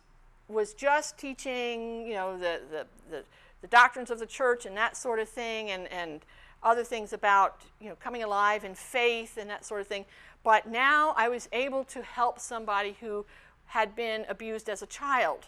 was 0.47 0.73
just 0.73 1.17
teaching, 1.17 2.07
you 2.07 2.13
know, 2.13 2.37
the, 2.37 2.61
the, 2.71 2.87
the 3.09 3.23
the 3.63 3.67
doctrines 3.69 4.11
of 4.11 4.19
the 4.19 4.25
church 4.27 4.65
and 4.67 4.75
that 4.75 4.95
sort 4.95 5.19
of 5.19 5.29
thing, 5.29 5.71
and, 5.71 5.91
and 5.91 6.21
other 6.61 6.83
things 6.83 7.13
about 7.13 7.61
you 7.79 7.89
know 7.89 7.95
coming 7.95 8.21
alive 8.21 8.63
in 8.63 8.75
faith 8.75 9.37
and 9.37 9.49
that 9.49 9.65
sort 9.65 9.81
of 9.81 9.87
thing. 9.87 10.05
But 10.43 10.67
now 10.67 11.13
I 11.15 11.29
was 11.29 11.47
able 11.53 11.85
to 11.85 12.01
help 12.01 12.39
somebody 12.39 12.97
who 12.99 13.25
had 13.67 13.95
been 13.95 14.25
abused 14.27 14.69
as 14.69 14.81
a 14.81 14.85
child. 14.85 15.47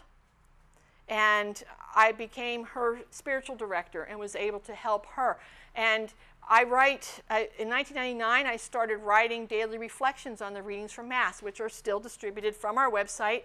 And 1.08 1.62
I 1.94 2.10
became 2.10 2.64
her 2.64 3.00
spiritual 3.10 3.54
director 3.54 4.02
and 4.02 4.18
was 4.18 4.34
able 4.34 4.60
to 4.60 4.74
help 4.74 5.06
her. 5.14 5.36
And 5.76 6.12
I 6.48 6.64
write, 6.64 7.22
I, 7.28 7.50
in 7.58 7.68
1999, 7.68 8.46
I 8.46 8.56
started 8.56 8.96
writing 8.96 9.46
daily 9.46 9.78
reflections 9.78 10.40
on 10.40 10.54
the 10.54 10.62
readings 10.62 10.90
from 10.90 11.08
Mass, 11.08 11.42
which 11.42 11.60
are 11.60 11.68
still 11.68 12.00
distributed 12.00 12.56
from 12.56 12.78
our 12.78 12.90
website 12.90 13.42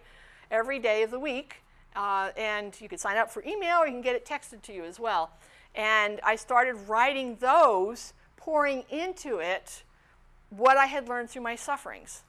every 0.49 0.79
day 0.79 1.03
of 1.03 1.11
the 1.11 1.19
week. 1.19 1.57
Uh, 1.95 2.29
and 2.37 2.79
you 2.79 2.87
can 2.87 2.97
sign 2.97 3.17
up 3.17 3.29
for 3.29 3.43
email 3.43 3.77
or 3.77 3.85
you 3.85 3.93
can 3.93 4.01
get 4.01 4.15
it 4.15 4.25
texted 4.25 4.61
to 4.63 4.73
you 4.73 4.83
as 4.83 4.99
well. 4.99 5.31
And 5.75 6.19
I 6.23 6.35
started 6.35 6.75
writing 6.87 7.37
those, 7.39 8.13
pouring 8.37 8.83
into 8.89 9.39
it 9.39 9.83
what 10.49 10.77
I 10.77 10.85
had 10.85 11.07
learned 11.07 11.29
through 11.29 11.43
my 11.43 11.55
sufferings. 11.55 12.23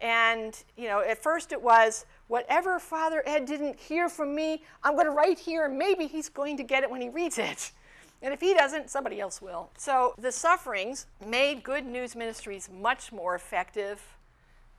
And, 0.00 0.62
you 0.76 0.88
know, 0.88 1.00
at 1.00 1.22
first 1.22 1.52
it 1.52 1.62
was, 1.62 2.04
whatever 2.28 2.78
Father 2.78 3.22
Ed 3.24 3.46
didn't 3.46 3.78
hear 3.78 4.08
from 4.08 4.34
me, 4.34 4.62
I'm 4.82 4.94
going 4.94 5.06
to 5.06 5.12
write 5.12 5.38
here, 5.38 5.64
and 5.66 5.78
maybe 5.78 6.06
he's 6.06 6.28
going 6.28 6.56
to 6.56 6.62
get 6.62 6.82
it 6.82 6.90
when 6.90 7.00
he 7.00 7.08
reads 7.08 7.38
it. 7.38 7.72
And 8.20 8.32
if 8.32 8.40
he 8.40 8.54
doesn't, 8.54 8.90
somebody 8.90 9.20
else 9.20 9.40
will. 9.40 9.70
So 9.76 10.14
the 10.18 10.32
sufferings 10.32 11.06
made 11.26 11.62
Good 11.62 11.86
News 11.86 12.16
Ministries 12.16 12.68
much 12.70 13.12
more 13.12 13.34
effective, 13.34 14.02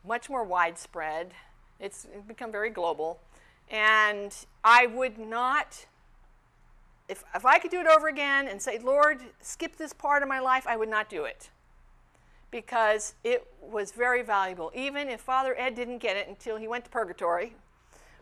much 0.05 0.29
more 0.29 0.43
widespread. 0.43 1.31
It's 1.79 2.07
become 2.27 2.51
very 2.51 2.69
global. 2.69 3.19
And 3.69 4.33
I 4.63 4.85
would 4.85 5.17
not, 5.17 5.85
if, 7.09 7.23
if 7.33 7.45
I 7.45 7.59
could 7.59 7.71
do 7.71 7.79
it 7.79 7.87
over 7.87 8.07
again 8.07 8.47
and 8.47 8.61
say, 8.61 8.77
Lord, 8.77 9.21
skip 9.41 9.75
this 9.77 9.93
part 9.93 10.23
of 10.23 10.29
my 10.29 10.39
life, 10.39 10.65
I 10.67 10.77
would 10.77 10.89
not 10.89 11.09
do 11.09 11.25
it. 11.25 11.49
Because 12.51 13.15
it 13.23 13.47
was 13.61 13.91
very 13.91 14.21
valuable. 14.21 14.71
Even 14.73 15.09
if 15.09 15.21
Father 15.21 15.55
Ed 15.57 15.75
didn't 15.75 15.97
get 15.97 16.15
it 16.15 16.27
until 16.27 16.57
he 16.57 16.67
went 16.67 16.85
to 16.85 16.91
purgatory, 16.91 17.55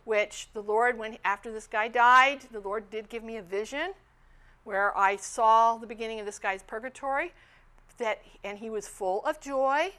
which 0.06 0.48
the 0.54 0.62
Lord, 0.62 0.98
when 0.98 1.18
after 1.24 1.52
this 1.52 1.68
guy 1.68 1.88
died, 1.88 2.42
the 2.52 2.60
Lord 2.60 2.90
did 2.90 3.10
give 3.10 3.24
me 3.24 3.38
a 3.38 3.42
vision 3.42 3.94
where 4.64 4.98
I 4.98 5.18
saw 5.18 5.78
the 5.78 5.88
beginning 5.88 6.20
of 6.20 6.26
this 6.26 6.40
guy's 6.40 6.64
purgatory, 6.64 7.34
that 7.98 8.22
and 8.44 8.58
he 8.58 8.70
was 8.70 8.88
full 8.88 9.24
of 9.26 9.40
joy, 9.40 9.92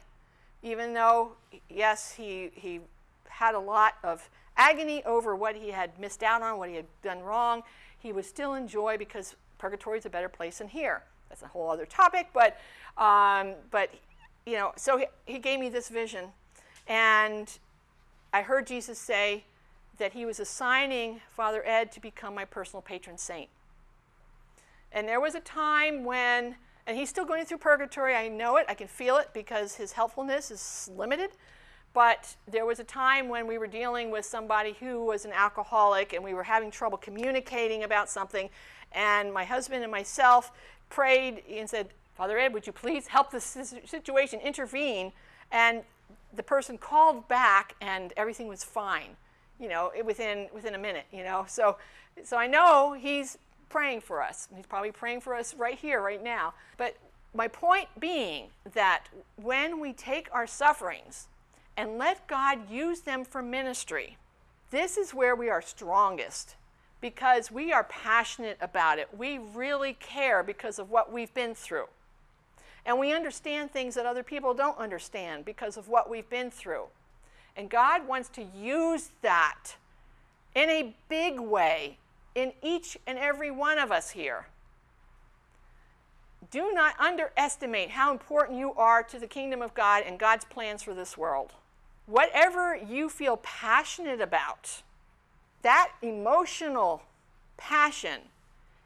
even 0.63 0.93
though 0.93 1.33
yes, 1.69 2.13
he 2.13 2.51
he 2.53 2.81
had 3.29 3.55
a 3.55 3.59
lot 3.59 3.95
of 4.03 4.29
agony 4.57 5.03
over 5.05 5.35
what 5.35 5.55
he 5.55 5.69
had 5.69 5.97
missed 5.99 6.23
out 6.23 6.41
on, 6.41 6.57
what 6.57 6.69
he 6.69 6.75
had 6.75 6.85
done 7.03 7.21
wrong. 7.21 7.63
He 7.97 8.11
was 8.11 8.27
still 8.27 8.53
in 8.53 8.67
joy 8.67 8.97
because 8.97 9.35
purgatory 9.57 9.97
is 9.97 10.05
a 10.05 10.09
better 10.09 10.29
place 10.29 10.59
than 10.59 10.67
here. 10.67 11.03
That's 11.29 11.41
a 11.41 11.47
whole 11.47 11.69
other 11.69 11.85
topic, 11.85 12.27
but, 12.33 12.57
um, 12.97 13.55
but 13.71 13.89
you 14.45 14.53
know, 14.53 14.73
so 14.75 14.97
he, 14.97 15.05
he 15.25 15.39
gave 15.39 15.59
me 15.59 15.69
this 15.69 15.89
vision. 15.89 16.25
And 16.87 17.57
I 18.31 18.41
heard 18.41 18.67
Jesus 18.67 18.99
say 18.99 19.43
that 19.97 20.13
he 20.13 20.25
was 20.25 20.39
assigning 20.39 21.21
Father 21.35 21.65
Ed 21.65 21.91
to 21.93 21.99
become 21.99 22.35
my 22.35 22.45
personal 22.45 22.81
patron 22.81 23.17
saint. 23.17 23.49
And 24.91 25.07
there 25.07 25.19
was 25.19 25.35
a 25.35 25.39
time 25.39 26.03
when, 26.03 26.55
and 26.85 26.97
he's 26.97 27.09
still 27.09 27.25
going 27.25 27.45
through 27.45 27.57
purgatory, 27.57 28.15
I 28.15 28.27
know 28.27 28.57
it, 28.57 28.65
I 28.69 28.75
can 28.75 28.87
feel 28.87 29.17
it 29.17 29.29
because 29.33 29.75
his 29.75 29.93
helpfulness 29.93 30.51
is 30.51 30.89
limited. 30.95 31.31
But 31.95 32.35
there 32.45 32.65
was 32.65 32.79
a 32.79 32.83
time 32.83 33.29
when 33.29 33.47
we 33.47 33.57
were 33.57 33.67
dealing 33.67 34.11
with 34.11 34.25
somebody 34.25 34.75
who 34.79 35.03
was 35.05 35.25
an 35.25 35.31
alcoholic 35.31 36.13
and 36.13 36.23
we 36.23 36.35
were 36.35 36.43
having 36.43 36.69
trouble 36.69 36.99
communicating 36.99 37.83
about 37.83 38.09
something. 38.09 38.49
And 38.91 39.33
my 39.33 39.45
husband 39.45 39.81
and 39.81 39.91
myself 39.91 40.51
prayed 40.89 41.41
and 41.49 41.69
said, 41.69 41.87
Father 42.17 42.37
Ed, 42.37 42.53
would 42.53 42.67
you 42.67 42.73
please 42.73 43.07
help 43.07 43.31
this 43.31 43.45
situation, 43.85 44.41
intervene? 44.41 45.13
And 45.51 45.83
the 46.35 46.43
person 46.43 46.77
called 46.77 47.27
back 47.29 47.75
and 47.81 48.13
everything 48.17 48.47
was 48.49 48.63
fine. 48.63 49.17
you 49.59 49.69
know, 49.69 49.91
within 50.03 50.47
within 50.53 50.75
a 50.75 50.77
minute, 50.77 51.05
you 51.11 51.23
know. 51.23 51.45
So, 51.47 51.77
so 52.23 52.37
I 52.37 52.47
know 52.47 52.93
He's 52.93 53.37
praying 53.69 54.01
for 54.01 54.21
us. 54.21 54.47
He's 54.55 54.65
probably 54.65 54.91
praying 54.91 55.21
for 55.21 55.35
us 55.35 55.53
right 55.55 55.77
here, 55.77 56.01
right 56.01 56.23
now. 56.23 56.53
But 56.77 56.97
my 57.33 57.47
point 57.47 57.87
being 57.99 58.47
that 58.73 59.05
when 59.41 59.79
we 59.79 59.93
take 59.93 60.29
our 60.33 60.47
sufferings 60.47 61.27
and 61.77 61.97
let 61.97 62.27
God 62.27 62.69
use 62.69 63.01
them 63.01 63.25
for 63.25 63.41
ministry, 63.41 64.17
this 64.71 64.97
is 64.97 65.13
where 65.13 65.35
we 65.35 65.49
are 65.49 65.61
strongest 65.61 66.55
because 67.01 67.51
we 67.51 67.71
are 67.71 67.83
passionate 67.83 68.57
about 68.61 68.97
it. 68.97 69.09
We 69.15 69.37
really 69.37 69.93
care 69.93 70.41
because 70.41 70.79
of 70.79 70.89
what 70.89 71.11
we've 71.11 71.33
been 71.33 71.53
through. 71.53 71.85
And 72.85 72.99
we 72.99 73.13
understand 73.13 73.71
things 73.71 73.95
that 73.95 74.05
other 74.05 74.23
people 74.23 74.53
don't 74.53 74.77
understand 74.77 75.45
because 75.45 75.75
of 75.75 75.87
what 75.87 76.09
we've 76.09 76.29
been 76.29 76.51
through. 76.51 76.85
And 77.55 77.69
God 77.69 78.07
wants 78.07 78.29
to 78.29 78.43
use 78.43 79.09
that 79.21 79.75
in 80.53 80.69
a 80.69 80.95
big 81.09 81.39
way 81.39 81.97
in 82.35 82.53
each 82.61 82.97
and 83.07 83.17
every 83.17 83.51
one 83.51 83.79
of 83.79 83.91
us 83.91 84.11
here. 84.11 84.47
Do 86.51 86.73
not 86.73 86.99
underestimate 86.99 87.91
how 87.91 88.11
important 88.11 88.59
you 88.59 88.73
are 88.73 89.03
to 89.03 89.19
the 89.19 89.27
kingdom 89.27 89.61
of 89.61 89.73
God 89.73 90.03
and 90.05 90.19
God's 90.19 90.45
plans 90.45 90.83
for 90.83 90.93
this 90.93 91.17
world. 91.17 91.53
Whatever 92.05 92.75
you 92.75 93.09
feel 93.09 93.37
passionate 93.37 94.21
about, 94.21 94.83
that 95.63 95.91
emotional 96.01 97.01
passion 97.57 98.21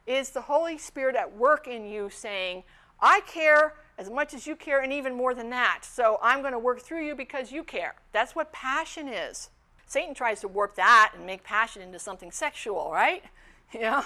is 0.07 0.29
the 0.29 0.41
Holy 0.41 0.77
Spirit 0.77 1.15
at 1.15 1.35
work 1.35 1.67
in 1.67 1.85
you 1.85 2.09
saying, 2.09 2.63
I 3.01 3.21
care 3.27 3.75
as 3.97 4.09
much 4.09 4.33
as 4.33 4.47
you 4.47 4.55
care 4.55 4.81
and 4.81 4.93
even 4.93 5.13
more 5.13 5.33
than 5.33 5.49
that. 5.49 5.79
So 5.83 6.19
I'm 6.21 6.39
going 6.39 6.53
to 6.53 6.59
work 6.59 6.81
through 6.81 7.05
you 7.05 7.15
because 7.15 7.51
you 7.51 7.63
care. 7.63 7.95
That's 8.13 8.35
what 8.35 8.51
passion 8.53 9.09
is. 9.09 9.49
Satan 9.85 10.13
tries 10.13 10.39
to 10.41 10.47
warp 10.47 10.75
that 10.75 11.13
and 11.15 11.25
make 11.25 11.43
passion 11.43 11.81
into 11.81 11.99
something 11.99 12.31
sexual, 12.31 12.91
right? 12.91 13.23
Yeah. 13.71 14.03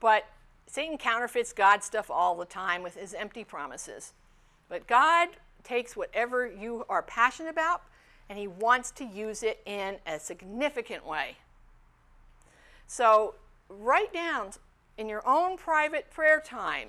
But 0.00 0.26
Satan 0.66 0.98
counterfeits 0.98 1.52
God 1.52 1.84
stuff 1.84 2.10
all 2.10 2.34
the 2.34 2.44
time 2.44 2.82
with 2.82 2.96
his 2.96 3.14
empty 3.14 3.44
promises. 3.44 4.12
But 4.68 4.88
God 4.88 5.28
takes 5.62 5.96
whatever 5.96 6.48
you 6.48 6.84
are 6.88 7.02
passionate 7.02 7.50
about 7.50 7.82
and 8.28 8.38
he 8.38 8.46
wants 8.46 8.90
to 8.92 9.04
use 9.04 9.42
it 9.42 9.60
in 9.64 9.96
a 10.06 10.18
significant 10.18 11.06
way. 11.06 11.36
So 12.86 13.34
write 13.68 14.12
down 14.12 14.50
in 14.96 15.08
your 15.08 15.26
own 15.26 15.56
private 15.56 16.10
prayer 16.10 16.40
time, 16.44 16.88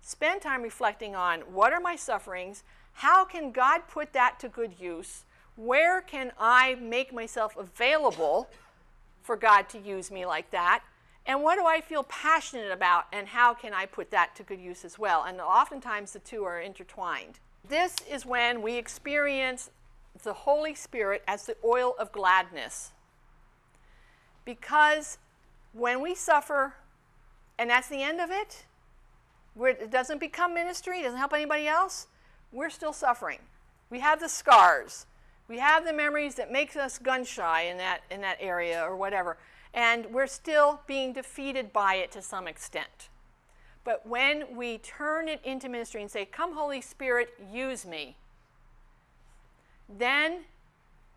spend 0.00 0.42
time 0.42 0.62
reflecting 0.62 1.14
on 1.14 1.40
what 1.40 1.72
are 1.72 1.80
my 1.80 1.96
sufferings, 1.96 2.62
how 2.94 3.24
can 3.24 3.52
God 3.52 3.82
put 3.88 4.12
that 4.12 4.38
to 4.40 4.48
good 4.48 4.72
use, 4.78 5.24
where 5.56 6.00
can 6.00 6.32
I 6.38 6.76
make 6.76 7.12
myself 7.12 7.56
available 7.56 8.48
for 9.22 9.36
God 9.36 9.68
to 9.70 9.78
use 9.78 10.10
me 10.10 10.24
like 10.24 10.50
that, 10.50 10.82
and 11.26 11.42
what 11.42 11.56
do 11.56 11.66
I 11.66 11.80
feel 11.80 12.04
passionate 12.04 12.72
about, 12.72 13.04
and 13.12 13.28
how 13.28 13.52
can 13.54 13.74
I 13.74 13.86
put 13.86 14.10
that 14.10 14.34
to 14.36 14.42
good 14.42 14.60
use 14.60 14.84
as 14.84 14.98
well? 14.98 15.24
And 15.24 15.40
oftentimes 15.40 16.12
the 16.12 16.18
two 16.20 16.44
are 16.44 16.60
intertwined. 16.60 17.38
This 17.68 17.94
is 18.10 18.24
when 18.24 18.62
we 18.62 18.76
experience 18.76 19.70
the 20.20 20.32
Holy 20.32 20.74
Spirit 20.74 21.22
as 21.26 21.46
the 21.46 21.56
oil 21.64 21.94
of 21.98 22.12
gladness. 22.12 22.92
Because 24.44 25.18
when 25.72 26.00
we 26.00 26.14
suffer, 26.14 26.74
and 27.58 27.70
that's 27.70 27.88
the 27.88 28.02
end 28.02 28.20
of 28.20 28.30
it, 28.30 28.64
where 29.54 29.72
it 29.72 29.90
doesn't 29.90 30.18
become 30.18 30.54
ministry, 30.54 31.00
it 31.00 31.02
doesn't 31.04 31.18
help 31.18 31.32
anybody 31.32 31.66
else, 31.66 32.06
we're 32.52 32.70
still 32.70 32.92
suffering. 32.92 33.38
We 33.90 34.00
have 34.00 34.20
the 34.20 34.28
scars. 34.28 35.06
We 35.48 35.58
have 35.58 35.84
the 35.84 35.92
memories 35.92 36.36
that 36.36 36.52
makes 36.52 36.76
us 36.76 36.98
gun 36.98 37.24
shy 37.24 37.62
in 37.62 37.76
that, 37.78 38.02
in 38.10 38.20
that 38.20 38.38
area 38.40 38.82
or 38.82 38.96
whatever. 38.96 39.36
And 39.74 40.06
we're 40.06 40.26
still 40.26 40.80
being 40.86 41.12
defeated 41.12 41.72
by 41.72 41.96
it 41.96 42.10
to 42.12 42.22
some 42.22 42.46
extent. 42.46 43.08
But 43.82 44.06
when 44.06 44.56
we 44.56 44.78
turn 44.78 45.28
it 45.28 45.40
into 45.44 45.68
ministry 45.68 46.02
and 46.02 46.10
say, 46.10 46.24
Come, 46.24 46.54
Holy 46.54 46.80
Spirit, 46.80 47.30
use 47.52 47.86
me, 47.86 48.16
then 49.98 50.40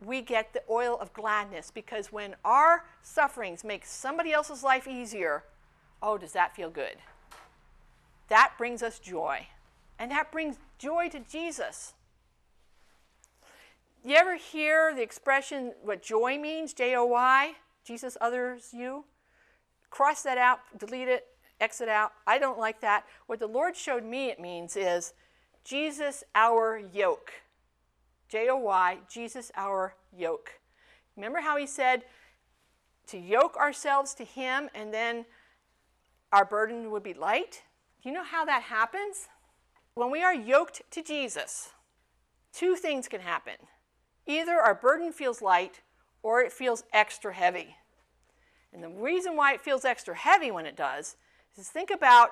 we 0.03 0.21
get 0.21 0.53
the 0.53 0.63
oil 0.69 0.97
of 0.99 1.13
gladness 1.13 1.71
because 1.73 2.11
when 2.11 2.35
our 2.43 2.85
sufferings 3.01 3.63
make 3.63 3.85
somebody 3.85 4.31
else's 4.31 4.63
life 4.63 4.87
easier, 4.87 5.43
oh, 6.01 6.17
does 6.17 6.33
that 6.33 6.55
feel 6.55 6.69
good? 6.69 6.97
That 8.27 8.53
brings 8.57 8.83
us 8.83 8.99
joy. 8.99 9.47
And 9.99 10.11
that 10.11 10.31
brings 10.31 10.57
joy 10.77 11.09
to 11.09 11.19
Jesus. 11.19 11.93
You 14.03 14.15
ever 14.15 14.35
hear 14.35 14.93
the 14.93 15.01
expression 15.01 15.73
what 15.81 16.01
joy 16.01 16.37
means? 16.37 16.73
J 16.73 16.95
O 16.95 17.05
Y? 17.05 17.53
Jesus, 17.85 18.17
others, 18.19 18.69
you? 18.73 19.05
Cross 19.89 20.23
that 20.23 20.37
out, 20.37 20.59
delete 20.77 21.07
it, 21.07 21.27
exit 21.61 21.87
out. 21.87 22.11
I 22.25 22.39
don't 22.39 22.59
like 22.59 22.81
that. 22.81 23.05
What 23.27 23.39
the 23.39 23.47
Lord 23.47 23.75
showed 23.75 24.03
me 24.03 24.29
it 24.29 24.39
means 24.39 24.75
is 24.75 25.13
Jesus, 25.63 26.23
our 26.35 26.81
yoke. 26.91 27.31
J 28.33 28.49
O 28.49 28.55
Y, 28.55 28.97
Jesus, 29.07 29.51
our 29.55 29.93
yoke. 30.11 30.59
Remember 31.15 31.41
how 31.41 31.55
he 31.55 31.67
said 31.67 32.03
to 33.05 33.19
yoke 33.19 33.55
ourselves 33.57 34.15
to 34.15 34.23
him 34.23 34.69
and 34.73 34.91
then 34.91 35.25
our 36.31 36.43
burden 36.43 36.89
would 36.89 37.03
be 37.03 37.13
light? 37.13 37.61
Do 38.01 38.09
you 38.09 38.15
know 38.15 38.23
how 38.23 38.43
that 38.45 38.63
happens? 38.63 39.27
When 39.93 40.09
we 40.09 40.23
are 40.23 40.33
yoked 40.33 40.81
to 40.89 41.03
Jesus, 41.03 41.73
two 42.51 42.75
things 42.75 43.07
can 43.07 43.21
happen. 43.21 43.53
Either 44.25 44.53
our 44.53 44.73
burden 44.73 45.11
feels 45.11 45.43
light 45.43 45.81
or 46.23 46.41
it 46.41 46.51
feels 46.51 46.85
extra 46.91 47.35
heavy. 47.35 47.75
And 48.73 48.81
the 48.81 48.89
reason 48.89 49.35
why 49.35 49.53
it 49.53 49.61
feels 49.61 49.85
extra 49.85 50.15
heavy 50.15 50.49
when 50.49 50.65
it 50.65 50.75
does 50.75 51.17
is 51.55 51.69
think 51.69 51.91
about 51.91 52.31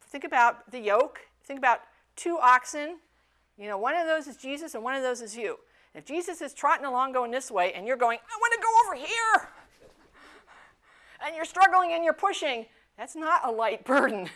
think 0.00 0.22
about 0.22 0.70
the 0.70 0.78
yoke, 0.78 1.18
think 1.42 1.58
about 1.58 1.80
two 2.14 2.38
oxen 2.40 2.98
you 3.60 3.68
know, 3.68 3.76
one 3.76 3.94
of 3.94 4.06
those 4.06 4.26
is 4.26 4.36
Jesus 4.38 4.74
and 4.74 4.82
one 4.82 4.94
of 4.94 5.02
those 5.02 5.20
is 5.20 5.36
you. 5.36 5.58
If 5.94 6.06
Jesus 6.06 6.40
is 6.40 6.54
trotting 6.54 6.86
along 6.86 7.12
going 7.12 7.30
this 7.30 7.50
way 7.50 7.74
and 7.74 7.86
you're 7.86 7.98
going, 7.98 8.18
I 8.18 8.38
want 8.40 8.54
to 8.54 8.60
go 8.60 8.68
over 8.86 9.06
here, 9.06 9.48
and 11.26 11.36
you're 11.36 11.44
struggling 11.44 11.92
and 11.92 12.02
you're 12.02 12.14
pushing, 12.14 12.64
that's 12.96 13.14
not 13.14 13.46
a 13.46 13.50
light 13.50 13.84
burden. 13.84 14.30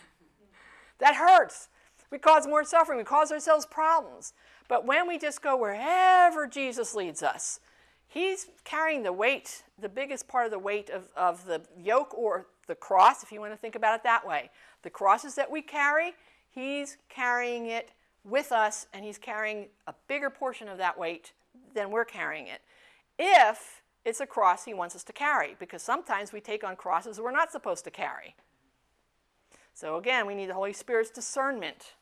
that 0.98 1.14
hurts. 1.14 1.68
We 2.10 2.18
cause 2.18 2.46
more 2.46 2.64
suffering, 2.64 2.98
we 2.98 3.04
cause 3.04 3.32
ourselves 3.32 3.64
problems. 3.64 4.34
But 4.68 4.86
when 4.86 5.08
we 5.08 5.18
just 5.18 5.42
go 5.42 5.56
wherever 5.56 6.46
Jesus 6.46 6.94
leads 6.94 7.22
us, 7.22 7.60
He's 8.06 8.48
carrying 8.62 9.02
the 9.02 9.12
weight, 9.12 9.64
the 9.80 9.88
biggest 9.88 10.28
part 10.28 10.44
of 10.44 10.52
the 10.52 10.58
weight 10.58 10.90
of, 10.90 11.08
of 11.16 11.44
the 11.46 11.62
yoke 11.76 12.16
or 12.16 12.46
the 12.68 12.74
cross, 12.74 13.22
if 13.22 13.32
you 13.32 13.40
want 13.40 13.52
to 13.52 13.56
think 13.56 13.74
about 13.74 13.96
it 13.96 14.04
that 14.04 14.26
way. 14.26 14.50
The 14.82 14.90
crosses 14.90 15.34
that 15.34 15.50
we 15.50 15.62
carry, 15.62 16.12
He's 16.50 16.98
carrying 17.08 17.66
it 17.66 17.90
with 18.24 18.52
us 18.52 18.86
and 18.92 19.04
he's 19.04 19.18
carrying 19.18 19.68
a 19.86 19.94
bigger 20.08 20.30
portion 20.30 20.68
of 20.68 20.78
that 20.78 20.98
weight 20.98 21.32
than 21.74 21.90
we're 21.90 22.04
carrying 22.04 22.46
it. 22.46 22.60
If 23.18 23.82
it's 24.04 24.20
a 24.20 24.26
cross 24.26 24.64
he 24.64 24.74
wants 24.74 24.96
us 24.96 25.04
to 25.04 25.12
carry, 25.12 25.56
because 25.58 25.82
sometimes 25.82 26.32
we 26.32 26.40
take 26.40 26.64
on 26.64 26.76
crosses 26.76 27.20
we're 27.20 27.30
not 27.30 27.52
supposed 27.52 27.84
to 27.84 27.90
carry. 27.90 28.34
So 29.74 29.96
again, 29.96 30.26
we 30.26 30.34
need 30.34 30.48
the 30.48 30.54
Holy 30.54 30.72
Spirit's 30.72 31.10
discernment. 31.10 31.94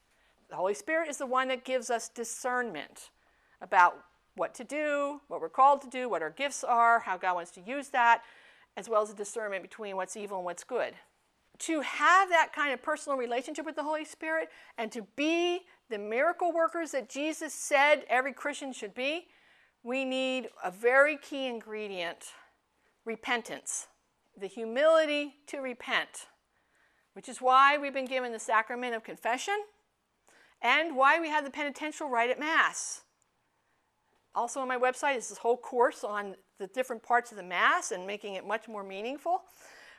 The 0.50 0.56
Holy 0.56 0.74
Spirit 0.74 1.08
is 1.08 1.16
the 1.16 1.26
one 1.26 1.48
that 1.48 1.64
gives 1.64 1.90
us 1.90 2.08
discernment 2.08 3.10
about 3.62 4.04
what 4.34 4.54
to 4.54 4.64
do, 4.64 5.20
what 5.28 5.40
we're 5.40 5.48
called 5.48 5.80
to 5.82 5.88
do, 5.88 6.08
what 6.08 6.22
our 6.22 6.30
gifts 6.30 6.64
are, 6.64 7.00
how 7.00 7.16
God 7.16 7.34
wants 7.34 7.50
to 7.52 7.60
use 7.60 7.88
that, 7.88 8.22
as 8.76 8.88
well 8.88 9.02
as 9.02 9.10
a 9.10 9.14
discernment 9.14 9.62
between 9.62 9.96
what's 9.96 10.16
evil 10.16 10.38
and 10.38 10.44
what's 10.44 10.64
good. 10.64 10.94
To 11.60 11.80
have 11.80 12.28
that 12.30 12.52
kind 12.54 12.72
of 12.72 12.82
personal 12.82 13.18
relationship 13.18 13.64
with 13.64 13.76
the 13.76 13.82
Holy 13.82 14.04
Spirit 14.04 14.48
and 14.76 14.90
to 14.92 15.06
be 15.16 15.60
the 15.92 15.98
miracle 15.98 16.50
workers 16.52 16.92
that 16.92 17.10
Jesus 17.10 17.52
said 17.52 18.04
every 18.08 18.32
Christian 18.32 18.72
should 18.72 18.94
be, 18.94 19.26
we 19.82 20.06
need 20.06 20.48
a 20.64 20.70
very 20.70 21.18
key 21.18 21.46
ingredient 21.46 22.32
repentance, 23.04 23.88
the 24.40 24.46
humility 24.46 25.34
to 25.48 25.58
repent, 25.58 26.28
which 27.12 27.28
is 27.28 27.42
why 27.42 27.76
we've 27.76 27.92
been 27.92 28.06
given 28.06 28.32
the 28.32 28.38
sacrament 28.38 28.94
of 28.94 29.04
confession 29.04 29.54
and 30.62 30.96
why 30.96 31.20
we 31.20 31.28
have 31.28 31.44
the 31.44 31.50
penitential 31.50 32.08
rite 32.08 32.30
at 32.30 32.40
Mass. 32.40 33.02
Also, 34.34 34.60
on 34.60 34.68
my 34.68 34.78
website 34.78 35.18
is 35.18 35.28
this 35.28 35.38
whole 35.38 35.58
course 35.58 36.04
on 36.04 36.36
the 36.58 36.68
different 36.68 37.02
parts 37.02 37.32
of 37.32 37.36
the 37.36 37.42
Mass 37.42 37.92
and 37.92 38.06
making 38.06 38.34
it 38.34 38.46
much 38.46 38.66
more 38.66 38.82
meaningful. 38.82 39.42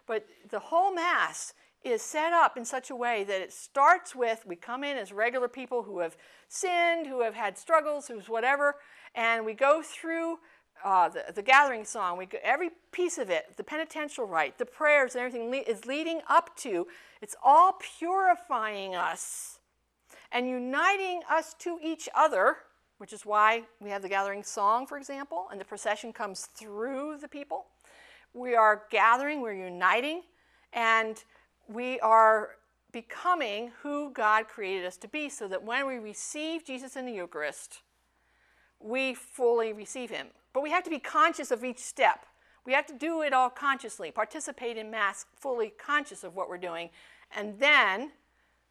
But 0.07 0.25
the 0.49 0.59
whole 0.59 0.91
Mass 0.91 1.53
is 1.83 2.01
set 2.01 2.33
up 2.33 2.57
in 2.57 2.65
such 2.65 2.89
a 2.89 2.95
way 2.95 3.23
that 3.23 3.41
it 3.41 3.51
starts 3.51 4.15
with 4.15 4.43
we 4.45 4.55
come 4.55 4.83
in 4.83 4.97
as 4.97 5.11
regular 5.11 5.47
people 5.47 5.83
who 5.83 5.99
have 5.99 6.15
sinned, 6.47 7.07
who 7.07 7.21
have 7.21 7.35
had 7.35 7.57
struggles, 7.57 8.07
who's 8.07 8.29
whatever, 8.29 8.75
and 9.15 9.45
we 9.45 9.53
go 9.53 9.81
through 9.83 10.39
uh, 10.83 11.09
the, 11.09 11.25
the 11.33 11.41
gathering 11.41 11.85
song, 11.85 12.17
we 12.17 12.27
every 12.43 12.69
piece 12.91 13.17
of 13.17 13.29
it, 13.29 13.55
the 13.57 13.63
penitential 13.63 14.25
rite, 14.25 14.57
the 14.57 14.65
prayers, 14.65 15.15
and 15.15 15.23
everything 15.23 15.49
le- 15.49 15.57
is 15.57 15.85
leading 15.85 16.21
up 16.29 16.55
to, 16.57 16.87
it's 17.21 17.35
all 17.43 17.77
purifying 17.97 18.95
us 18.95 19.59
and 20.31 20.47
uniting 20.47 21.21
us 21.29 21.53
to 21.53 21.79
each 21.81 22.09
other, 22.15 22.57
which 22.97 23.13
is 23.13 23.25
why 23.25 23.63
we 23.79 23.89
have 23.89 24.01
the 24.01 24.09
gathering 24.09 24.43
song, 24.43 24.85
for 24.85 24.97
example, 24.97 25.47
and 25.51 25.61
the 25.61 25.65
procession 25.65 26.11
comes 26.11 26.47
through 26.55 27.17
the 27.21 27.27
people. 27.27 27.65
we 28.33 28.55
are 28.55 28.83
gathering, 28.89 29.41
we're 29.41 29.53
uniting, 29.53 30.23
and 30.73 31.23
we 31.67 31.99
are 31.99 32.51
becoming 32.91 33.71
who 33.81 34.11
God 34.11 34.47
created 34.47 34.85
us 34.85 34.97
to 34.97 35.07
be 35.07 35.29
so 35.29 35.47
that 35.47 35.63
when 35.63 35.87
we 35.87 35.95
receive 35.95 36.63
Jesus 36.65 36.95
in 36.95 37.05
the 37.05 37.11
Eucharist, 37.11 37.81
we 38.79 39.13
fully 39.13 39.73
receive 39.73 40.09
him. 40.09 40.27
But 40.53 40.61
we 40.61 40.69
have 40.69 40.83
to 40.83 40.89
be 40.89 40.99
conscious 40.99 41.51
of 41.51 41.63
each 41.63 41.79
step. 41.79 42.25
We 42.65 42.73
have 42.73 42.85
to 42.85 42.93
do 42.93 43.21
it 43.21 43.33
all 43.33 43.49
consciously, 43.49 44.11
participate 44.11 44.77
in 44.77 44.91
Mass 44.91 45.25
fully 45.35 45.73
conscious 45.77 46.23
of 46.23 46.35
what 46.35 46.47
we're 46.47 46.57
doing. 46.57 46.91
And 47.35 47.59
then, 47.59 48.11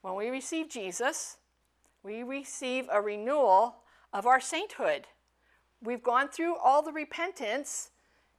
when 0.02 0.14
we 0.14 0.28
receive 0.28 0.70
Jesus, 0.70 1.36
we 2.02 2.22
receive 2.22 2.88
a 2.90 3.00
renewal 3.00 3.76
of 4.12 4.26
our 4.26 4.40
sainthood. 4.40 5.06
We've 5.82 6.02
gone 6.02 6.28
through 6.28 6.56
all 6.56 6.82
the 6.82 6.92
repentance, 6.92 7.90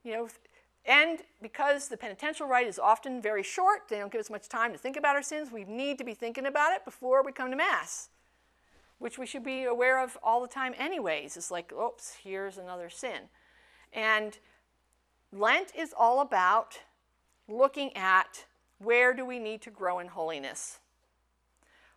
you 0.04 0.14
know, 0.14 0.28
and 0.86 1.20
because 1.42 1.88
the 1.88 1.98
penitential 1.98 2.48
rite 2.48 2.68
is 2.68 2.78
often 2.78 3.22
very 3.22 3.44
short, 3.44 3.88
they 3.90 3.98
don't 3.98 4.12
give 4.12 4.20
us 4.20 4.30
much 4.30 4.50
time 4.50 4.74
to 4.74 4.78
think 4.78 4.98
about 4.98 5.16
our 5.16 5.24
sins, 5.24 5.52
we 5.52 5.64
need 5.64 5.98
to 5.98 6.04
be 6.04 6.14
thinking 6.14 6.46
about 6.46 6.74
it 6.74 6.84
before 6.84 7.24
we 7.24 7.32
come 7.32 7.50
to 7.52 7.56
Mass, 7.56 8.10
which 9.00 9.18
we 9.18 9.26
should 9.26 9.44
be 9.44 9.64
aware 9.64 10.04
of 10.04 10.18
all 10.22 10.42
the 10.42 10.48
time, 10.48 10.74
anyways. 10.78 11.38
It's 11.38 11.52
like, 11.52 11.72
oops, 11.72 12.18
here's 12.24 12.58
another 12.58 12.90
sin. 12.90 13.30
And 13.94 14.38
Lent 15.32 15.72
is 15.78 15.94
all 15.98 16.20
about 16.20 16.80
looking 17.48 17.96
at 17.96 18.46
where 18.80 19.14
do 19.14 19.26
we 19.26 19.40
need 19.40 19.62
to 19.62 19.72
grow 19.72 20.00
in 20.00 20.08
holiness? 20.08 20.80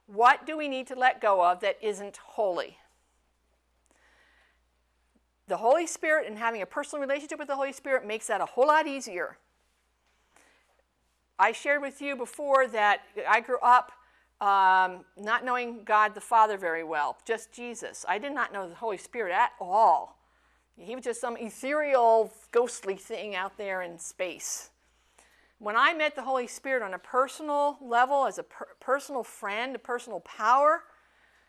What 0.06 0.46
do 0.46 0.56
we 0.56 0.68
need 0.68 0.86
to 0.88 0.94
let 0.94 1.20
go 1.20 1.44
of 1.44 1.60
that 1.60 1.78
isn't 1.82 2.18
holy? 2.18 2.78
The 5.48 5.56
Holy 5.56 5.86
Spirit 5.86 6.26
and 6.26 6.38
having 6.38 6.62
a 6.62 6.66
personal 6.66 7.00
relationship 7.00 7.38
with 7.38 7.48
the 7.48 7.56
Holy 7.56 7.72
Spirit 7.72 8.06
makes 8.06 8.26
that 8.26 8.40
a 8.40 8.46
whole 8.46 8.66
lot 8.66 8.86
easier. 8.86 9.38
I 11.38 11.52
shared 11.52 11.82
with 11.82 12.00
you 12.00 12.16
before 12.16 12.66
that 12.68 13.02
I 13.28 13.40
grew 13.40 13.58
up 13.58 13.92
um, 14.40 15.04
not 15.16 15.44
knowing 15.44 15.82
God 15.84 16.14
the 16.14 16.20
Father 16.20 16.58
very 16.58 16.84
well, 16.84 17.18
just 17.24 17.52
Jesus. 17.52 18.04
I 18.08 18.18
did 18.18 18.32
not 18.32 18.52
know 18.52 18.68
the 18.68 18.74
Holy 18.74 18.96
Spirit 18.96 19.32
at 19.32 19.52
all. 19.60 20.18
He 20.78 20.94
was 20.94 21.04
just 21.04 21.20
some 21.20 21.36
ethereal, 21.38 22.32
ghostly 22.52 22.96
thing 22.96 23.34
out 23.34 23.56
there 23.56 23.80
in 23.82 23.98
space. 23.98 24.70
When 25.58 25.74
I 25.74 25.94
met 25.94 26.14
the 26.14 26.22
Holy 26.22 26.46
Spirit 26.46 26.82
on 26.82 26.92
a 26.92 26.98
personal 26.98 27.78
level, 27.80 28.26
as 28.26 28.38
a 28.38 28.42
per- 28.42 28.68
personal 28.78 29.22
friend, 29.22 29.74
a 29.74 29.78
personal 29.78 30.20
power, 30.20 30.82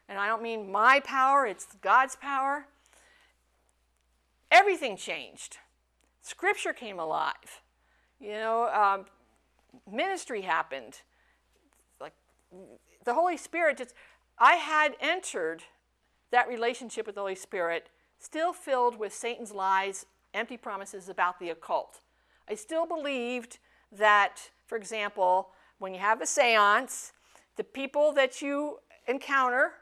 and 0.08 0.18
I 0.18 0.28
don't 0.28 0.42
mean 0.42 0.72
my 0.72 1.02
power, 1.02 1.46
it's 1.46 1.68
God's 1.82 2.16
power, 2.16 2.68
everything 4.52 4.98
changed. 4.98 5.58
Scripture 6.22 6.74
came 6.74 7.00
alive. 7.00 7.62
You 8.20 8.34
know, 8.34 8.70
um, 8.70 9.06
ministry 9.92 10.42
happened. 10.42 11.02
Like 12.00 12.14
the 13.06 13.14
Holy 13.14 13.38
Spirit 13.38 13.78
just, 13.78 13.94
I 14.38 14.56
had 14.56 14.96
entered 15.00 15.64
that 16.32 16.48
relationship 16.48 17.06
with 17.06 17.16
the 17.16 17.22
Holy 17.22 17.36
Spirit 17.36 17.90
still 18.20 18.54
filled 18.54 18.98
with 18.98 19.14
Satan's 19.14 19.52
lies, 19.52 20.06
empty 20.34 20.58
promises 20.58 21.08
about 21.10 21.40
the 21.40 21.50
occult. 21.50 22.02
I 22.50 22.56
still 22.56 22.86
believed 22.86 23.60
that, 23.92 24.50
for 24.66 24.78
example, 24.78 25.50
when 25.80 25.94
you 25.94 26.00
have 26.00 26.22
a 26.22 26.26
seance, 26.26 27.14
the 27.56 27.64
people 27.64 28.12
that 28.14 28.42
you 28.42 28.80
encounter 29.08 29.74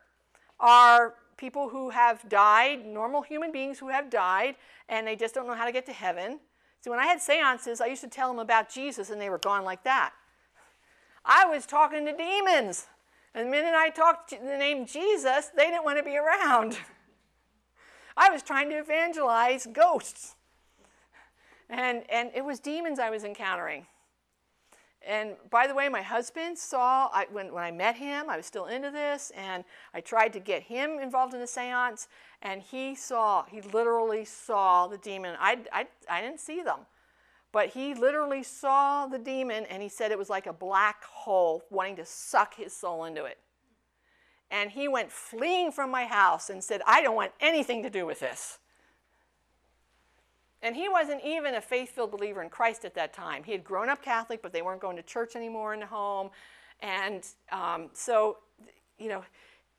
are 0.60 1.16
people 1.38 1.70
who 1.70 1.90
have 1.90 2.28
died, 2.30 2.86
normal 2.86 3.22
human 3.22 3.52
beings 3.52 3.80
who 3.80 3.90
have 3.90 4.10
died, 4.10 4.56
and 4.90 5.06
they 5.06 5.16
just 5.16 5.34
don't 5.34 5.48
know 5.48 5.56
how 5.56 5.66
to 5.66 5.72
get 5.72 5.86
to 5.88 5.94
heaven. 5.94 6.40
So 6.82 6.92
when 6.92 7.00
I 7.00 7.06
had 7.06 7.22
seances, 7.22 7.82
I 7.82 7.88
used 7.88 8.02
to 8.02 8.08
tell 8.08 8.30
them 8.30 8.40
about 8.40 8.70
Jesus, 8.70 9.10
and 9.10 9.20
they 9.20 9.30
were 9.30 9.38
gone 9.38 9.64
like 9.64 9.84
that. 9.84 10.14
I 11.26 11.46
was 11.46 11.66
talking 11.66 12.06
to 12.06 12.16
demons. 12.16 12.88
And 13.34 13.48
the 13.48 13.52
minute 13.52 13.74
I 13.74 13.90
talked 13.90 14.30
the 14.30 14.38
name 14.58 14.86
Jesus, 14.86 15.48
they 15.56 15.66
didn't 15.66 15.84
want 15.84 15.98
to 15.98 16.04
be 16.04 16.18
around. 16.18 16.78
I 18.18 18.30
was 18.30 18.44
trying 18.44 18.70
to 18.70 18.78
evangelize 18.78 19.68
ghosts. 19.72 20.36
And, 21.70 22.04
and 22.10 22.32
it 22.34 22.46
was 22.46 22.60
demons 22.60 23.00
I 23.00 23.10
was 23.10 23.24
encountering. 23.24 23.88
And 25.08 25.36
by 25.52 25.68
the 25.68 25.76
way, 25.76 25.88
my 25.88 26.02
husband 26.02 26.58
saw, 26.58 27.10
I, 27.14 27.28
when, 27.32 27.54
when 27.54 27.64
I 27.64 27.70
met 27.70 27.96
him, 27.96 28.28
I 28.28 28.38
was 28.38 28.46
still 28.48 28.66
into 28.66 28.90
this, 28.90 29.32
and 29.36 29.64
I 29.94 30.02
tried 30.02 30.34
to 30.34 30.40
get 30.40 30.64
him 30.64 31.00
involved 31.00 31.36
in 31.36 31.40
the 31.40 31.48
seance, 31.48 32.08
and 32.42 32.62
he 32.62 32.96
saw, 32.96 33.44
he 33.46 33.62
literally 33.62 34.26
saw 34.26 34.88
the 34.88 34.98
demon. 34.98 35.36
I, 35.40 35.60
I, 35.72 35.88
I 36.10 36.22
didn't 36.22 36.40
see 36.40 36.64
them, 36.64 36.80
but 37.52 37.70
he 37.70 37.94
literally 37.94 38.42
saw 38.42 39.06
the 39.06 39.20
demon, 39.20 39.66
and 39.66 39.84
he 39.84 39.90
said 39.90 40.12
it 40.12 40.18
was 40.18 40.30
like 40.30 40.48
a 40.48 40.54
black 40.54 41.04
hole 41.04 41.64
wanting 41.70 41.98
to 41.98 42.06
suck 42.06 42.56
his 42.56 42.76
soul 42.76 43.06
into 43.06 43.26
it. 43.26 43.38
And 44.50 44.72
he 44.72 44.88
went 44.88 45.12
fleeing 45.12 45.72
from 45.72 45.92
my 45.92 46.06
house 46.06 46.50
and 46.50 46.64
said, 46.64 46.82
I 46.88 47.02
don't 47.02 47.16
want 47.16 47.32
anything 47.40 47.84
to 47.84 47.90
do 47.92 48.06
with 48.06 48.20
this. 48.20 48.58
And 50.66 50.76
he 50.76 50.90
wasn't 50.90 51.24
even 51.24 51.54
a 51.54 51.62
faith 51.62 51.92
filled 51.92 52.10
believer 52.10 52.42
in 52.42 52.50
Christ 52.50 52.86
at 52.86 52.96
that 52.96 53.14
time. 53.14 53.44
He 53.44 53.52
had 53.52 53.64
grown 53.64 53.88
up 53.88 54.02
Catholic, 54.02 54.42
but 54.42 54.52
they 54.52 54.64
weren't 54.64 54.82
going 54.82 54.96
to 54.96 55.04
church 55.04 55.36
anymore 55.36 55.76
in 55.76 55.80
the 55.80 55.86
home. 55.86 56.32
And 56.82 57.24
um, 57.52 57.92
so, 57.94 58.40
you 58.98 59.08
know, 59.08 59.24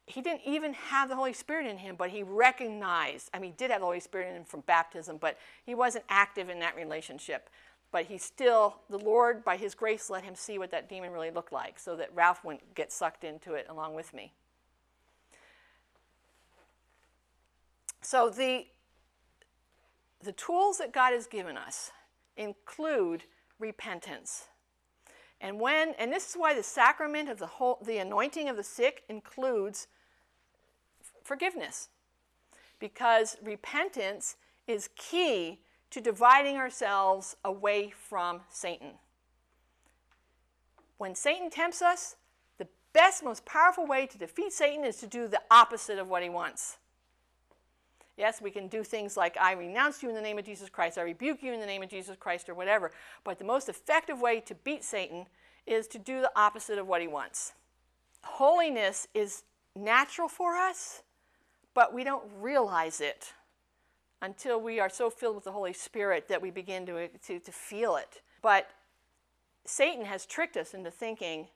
he 0.06 0.22
didn't 0.22 0.42
even 0.46 0.74
have 0.74 1.08
the 1.08 1.16
Holy 1.16 1.32
Spirit 1.32 1.66
in 1.66 1.76
him, 1.76 1.96
but 1.98 2.10
he 2.10 2.22
recognized, 2.22 3.30
I 3.34 3.40
mean, 3.40 3.50
he 3.50 3.56
did 3.56 3.72
have 3.72 3.80
the 3.80 3.84
Holy 3.86 3.98
Spirit 3.98 4.28
in 4.28 4.36
him 4.36 4.44
from 4.44 4.60
baptism, 4.60 5.16
but 5.16 5.36
he 5.64 5.74
wasn't 5.74 6.04
active 6.08 6.48
in 6.48 6.60
that 6.60 6.76
relationship. 6.76 7.50
But 7.90 8.04
he 8.04 8.16
still, 8.16 8.76
the 8.88 8.98
Lord, 8.98 9.44
by 9.44 9.56
his 9.56 9.74
grace, 9.74 10.08
let 10.08 10.22
him 10.22 10.36
see 10.36 10.56
what 10.56 10.70
that 10.70 10.88
demon 10.88 11.10
really 11.10 11.32
looked 11.32 11.52
like 11.52 11.80
so 11.80 11.96
that 11.96 12.14
Ralph 12.14 12.44
wouldn't 12.44 12.76
get 12.76 12.92
sucked 12.92 13.24
into 13.24 13.54
it 13.54 13.66
along 13.68 13.94
with 13.94 14.14
me. 14.14 14.32
So 18.02 18.30
the 18.30 18.66
the 20.22 20.32
tools 20.32 20.78
that 20.78 20.92
God 20.92 21.12
has 21.12 21.26
given 21.26 21.56
us 21.56 21.90
include 22.36 23.24
repentance. 23.58 24.46
And 25.40 25.60
when 25.60 25.94
and 25.98 26.12
this 26.12 26.30
is 26.30 26.34
why 26.34 26.54
the 26.54 26.62
sacrament 26.62 27.28
of 27.28 27.38
the 27.38 27.46
whole 27.46 27.78
the 27.84 27.98
anointing 27.98 28.48
of 28.48 28.56
the 28.56 28.62
sick 28.62 29.04
includes 29.08 29.88
forgiveness. 31.22 31.88
Because 32.78 33.36
repentance 33.42 34.36
is 34.66 34.90
key 34.96 35.60
to 35.90 36.00
dividing 36.00 36.56
ourselves 36.56 37.36
away 37.44 37.90
from 37.90 38.40
Satan. 38.50 38.92
When 40.98 41.14
Satan 41.14 41.50
tempts 41.50 41.82
us, 41.82 42.16
the 42.58 42.66
best, 42.92 43.22
most 43.22 43.44
powerful 43.44 43.86
way 43.86 44.06
to 44.06 44.18
defeat 44.18 44.52
Satan 44.52 44.84
is 44.84 44.96
to 44.96 45.06
do 45.06 45.28
the 45.28 45.42
opposite 45.50 45.98
of 45.98 46.08
what 46.08 46.22
he 46.22 46.28
wants. 46.28 46.78
Yes, 48.16 48.40
we 48.40 48.50
can 48.50 48.68
do 48.68 48.82
things 48.82 49.16
like, 49.16 49.36
I 49.38 49.52
renounce 49.52 50.02
you 50.02 50.08
in 50.08 50.14
the 50.14 50.22
name 50.22 50.38
of 50.38 50.44
Jesus 50.44 50.70
Christ, 50.70 50.96
I 50.96 51.02
rebuke 51.02 51.42
you 51.42 51.52
in 51.52 51.60
the 51.60 51.66
name 51.66 51.82
of 51.82 51.90
Jesus 51.90 52.16
Christ, 52.18 52.48
or 52.48 52.54
whatever. 52.54 52.90
But 53.24 53.38
the 53.38 53.44
most 53.44 53.68
effective 53.68 54.20
way 54.20 54.40
to 54.40 54.54
beat 54.54 54.82
Satan 54.84 55.26
is 55.66 55.86
to 55.88 55.98
do 55.98 56.20
the 56.20 56.30
opposite 56.34 56.78
of 56.78 56.86
what 56.86 57.00
he 57.00 57.08
wants. 57.08 57.52
Holiness 58.22 59.06
is 59.14 59.42
natural 59.74 60.28
for 60.28 60.56
us, 60.56 61.02
but 61.74 61.92
we 61.92 62.04
don't 62.04 62.24
realize 62.40 63.00
it 63.00 63.32
until 64.22 64.60
we 64.60 64.80
are 64.80 64.88
so 64.88 65.10
filled 65.10 65.34
with 65.34 65.44
the 65.44 65.52
Holy 65.52 65.74
Spirit 65.74 66.28
that 66.28 66.40
we 66.40 66.50
begin 66.50 66.86
to, 66.86 67.08
to, 67.08 67.38
to 67.38 67.52
feel 67.52 67.96
it. 67.96 68.22
But 68.40 68.70
Satan 69.66 70.06
has 70.06 70.24
tricked 70.24 70.56
us 70.56 70.72
into 70.72 70.90
thinking, 70.90 71.48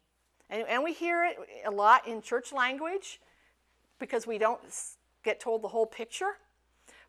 and, 0.50 0.66
and 0.68 0.82
we 0.82 0.92
hear 0.92 1.24
it 1.24 1.36
a 1.64 1.70
lot 1.70 2.06
in 2.06 2.20
church 2.20 2.52
language 2.52 3.18
because 3.98 4.26
we 4.26 4.36
don't 4.36 4.60
get 5.24 5.40
told 5.40 5.62
the 5.62 5.68
whole 5.68 5.86
picture. 5.86 6.36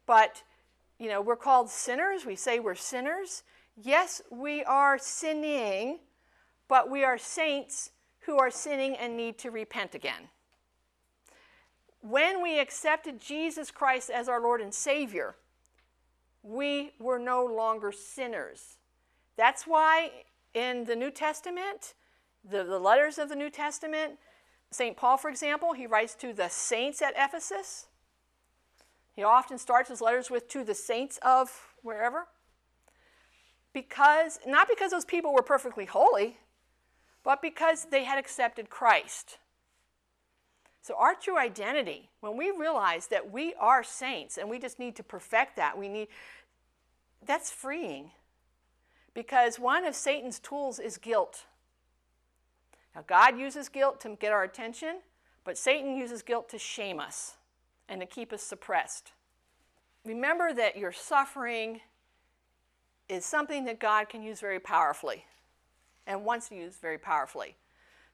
But, 0.05 0.43
you 0.99 1.07
know, 1.09 1.21
we're 1.21 1.35
called 1.35 1.69
sinners. 1.69 2.25
We 2.25 2.35
say 2.35 2.59
we're 2.59 2.75
sinners. 2.75 3.43
Yes, 3.75 4.21
we 4.29 4.63
are 4.63 4.97
sinning, 4.97 5.99
but 6.67 6.89
we 6.89 7.03
are 7.03 7.17
saints 7.17 7.91
who 8.21 8.37
are 8.37 8.51
sinning 8.51 8.95
and 8.95 9.17
need 9.17 9.37
to 9.39 9.51
repent 9.51 9.95
again. 9.95 10.29
When 12.01 12.41
we 12.41 12.59
accepted 12.59 13.19
Jesus 13.19 13.71
Christ 13.71 14.09
as 14.09 14.27
our 14.27 14.41
Lord 14.41 14.61
and 14.61 14.73
Savior, 14.73 15.35
we 16.43 16.91
were 16.99 17.19
no 17.19 17.45
longer 17.45 17.91
sinners. 17.91 18.77
That's 19.37 19.65
why 19.65 20.11
in 20.53 20.85
the 20.85 20.95
New 20.95 21.11
Testament, 21.11 21.93
the, 22.43 22.63
the 22.63 22.79
letters 22.79 23.17
of 23.17 23.29
the 23.29 23.35
New 23.35 23.49
Testament, 23.49 24.17
St. 24.71 24.97
Paul, 24.97 25.17
for 25.17 25.29
example, 25.29 25.73
he 25.73 25.85
writes 25.85 26.15
to 26.15 26.33
the 26.33 26.49
saints 26.49 27.01
at 27.01 27.13
Ephesus. 27.17 27.87
He 29.15 29.23
often 29.23 29.57
starts 29.57 29.89
his 29.89 30.01
letters 30.01 30.29
with 30.31 30.47
to 30.49 30.63
the 30.63 30.73
saints 30.75 31.19
of 31.21 31.75
wherever. 31.81 32.27
Because, 33.73 34.39
not 34.45 34.67
because 34.67 34.91
those 34.91 35.05
people 35.05 35.33
were 35.33 35.41
perfectly 35.43 35.85
holy, 35.85 36.37
but 37.23 37.41
because 37.41 37.85
they 37.85 38.03
had 38.03 38.17
accepted 38.17 38.69
Christ. 38.69 39.37
So, 40.81 40.95
our 40.97 41.13
true 41.15 41.37
identity, 41.37 42.09
when 42.21 42.37
we 42.37 42.51
realize 42.51 43.07
that 43.07 43.31
we 43.31 43.53
are 43.55 43.83
saints 43.83 44.37
and 44.37 44.49
we 44.49 44.59
just 44.59 44.79
need 44.79 44.95
to 44.95 45.03
perfect 45.03 45.55
that, 45.57 45.77
we 45.77 45.87
need, 45.87 46.07
that's 47.25 47.51
freeing. 47.51 48.11
because 49.13 49.59
one 49.59 49.85
of 49.85 49.95
Satan's 49.95 50.39
tools 50.39 50.79
is 50.79 50.97
guilt. 50.97 51.45
Now, 52.95 53.03
God 53.07 53.37
uses 53.37 53.69
guilt 53.69 53.99
to 54.01 54.15
get 54.15 54.31
our 54.31 54.43
attention, 54.43 54.99
but 55.43 55.57
Satan 55.57 55.95
uses 55.95 56.21
guilt 56.21 56.49
to 56.49 56.59
shame 56.59 56.99
us 56.99 57.35
and 57.91 57.99
to 57.99 58.07
keep 58.07 58.31
us 58.31 58.41
suppressed. 58.41 59.11
Remember 60.05 60.53
that 60.53 60.77
your 60.77 60.93
suffering 60.93 61.81
is 63.09 63.25
something 63.25 63.65
that 63.65 63.79
God 63.79 64.07
can 64.07 64.23
use 64.23 64.39
very 64.39 64.61
powerfully 64.61 65.25
and 66.07 66.23
wants 66.23 66.47
to 66.49 66.55
use 66.55 66.77
very 66.77 66.97
powerfully. 66.97 67.57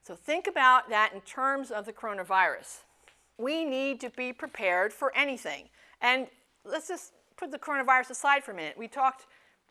So 0.02 0.16
think 0.16 0.48
about 0.48 0.90
that 0.90 1.12
in 1.14 1.20
terms 1.20 1.70
of 1.70 1.86
the 1.86 1.92
coronavirus. 1.92 2.80
We 3.38 3.64
need 3.64 4.00
to 4.00 4.10
be 4.10 4.32
prepared 4.32 4.92
for 4.92 5.16
anything. 5.16 5.68
And 6.02 6.26
let's 6.64 6.88
just 6.88 7.12
put 7.36 7.52
the 7.52 7.58
coronavirus 7.58 8.10
aside 8.10 8.42
for 8.42 8.50
a 8.50 8.54
minute. 8.54 8.76
We 8.76 8.88
talked 8.88 9.26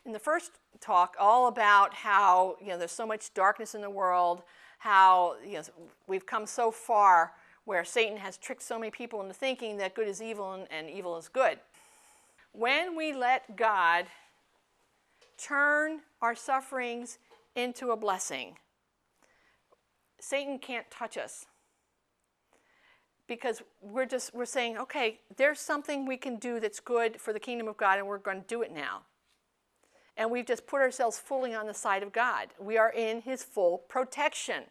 in 0.06 0.14
the 0.14 0.20
first 0.20 0.52
talk 0.80 1.18
all 1.20 1.48
about 1.50 1.94
how 1.94 2.56
you 2.62 2.70
know 2.70 2.78
there's 2.78 2.92
so 2.94 3.06
much 3.06 3.34
darkness 3.34 3.76
in 3.76 3.82
the 3.82 3.90
world, 3.90 4.44
how 4.78 5.36
you 5.46 5.56
know 5.56 5.64
we've 6.08 6.26
come 6.26 6.46
so 6.46 6.72
far 6.72 7.34
where 7.68 7.84
Satan 7.84 8.16
has 8.16 8.38
tricked 8.38 8.64
so 8.64 8.80
many 8.80 8.90
people 8.90 9.20
into 9.20 9.34
thinking 9.34 9.76
that 9.76 9.94
good 9.94 10.08
is 10.08 10.22
evil 10.22 10.54
and, 10.54 10.68
and 10.72 10.90
evil 10.90 11.18
is 11.18 11.28
good. 11.28 11.60
When 12.54 12.96
we 12.96 13.12
let 13.12 13.58
God 13.58 14.06
turn 15.38 16.00
our 16.22 16.34
sufferings 16.34 17.20
into 17.58 17.92
a 17.92 17.98
blessing, 17.98 18.56
Satan 20.18 20.60
can't 20.60 20.90
touch 20.90 21.18
us 21.18 21.46
because 23.28 23.62
we're 23.82 24.06
just 24.06 24.34
we're 24.34 24.46
saying 24.46 24.78
okay 24.78 25.20
there's 25.36 25.60
something 25.60 26.06
we 26.06 26.16
can 26.16 26.38
do 26.38 26.62
that's 26.62 26.80
good 26.80 27.20
for 27.20 27.34
the 27.34 27.40
kingdom 27.42 27.68
of 27.68 27.76
god 27.76 28.00
and 28.00 28.08
we're 28.08 28.18
going 28.18 28.42
to 28.42 28.48
do 28.48 28.62
it 28.62 28.72
now. 28.72 29.02
And 30.16 30.32
we've 30.32 30.46
just 30.46 30.66
put 30.66 30.80
ourselves 30.80 31.20
fully 31.20 31.54
on 31.54 31.68
the 31.68 31.74
side 31.74 32.02
of 32.02 32.14
god. 32.14 32.48
We 32.58 32.78
are 32.78 32.90
in 32.90 33.22
his 33.22 33.44
full 33.44 33.80
protection 33.90 34.64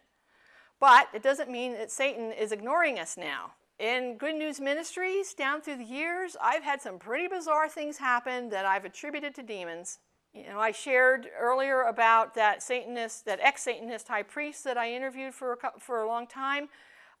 but 0.79 1.07
it 1.13 1.23
doesn't 1.23 1.49
mean 1.49 1.73
that 1.73 1.91
satan 1.91 2.31
is 2.31 2.51
ignoring 2.51 2.99
us 2.99 3.17
now. 3.17 3.53
In 3.79 4.17
good 4.17 4.35
news 4.35 4.59
ministries 4.59 5.33
down 5.33 5.61
through 5.61 5.77
the 5.77 5.83
years 5.83 6.35
i've 6.41 6.63
had 6.63 6.81
some 6.81 6.99
pretty 6.99 7.27
bizarre 7.27 7.69
things 7.69 7.97
happen 7.97 8.49
that 8.49 8.65
i've 8.65 8.85
attributed 8.85 9.35
to 9.35 9.43
demons. 9.43 9.99
You 10.33 10.47
know 10.49 10.59
i 10.59 10.71
shared 10.71 11.27
earlier 11.39 11.83
about 11.83 12.33
that 12.35 12.63
satanist 12.63 13.25
that 13.25 13.39
ex-satanist 13.41 14.07
high 14.07 14.23
priest 14.23 14.63
that 14.63 14.77
i 14.77 14.91
interviewed 14.91 15.33
for 15.33 15.53
a, 15.53 15.79
for 15.79 16.01
a 16.01 16.07
long 16.07 16.27
time. 16.27 16.69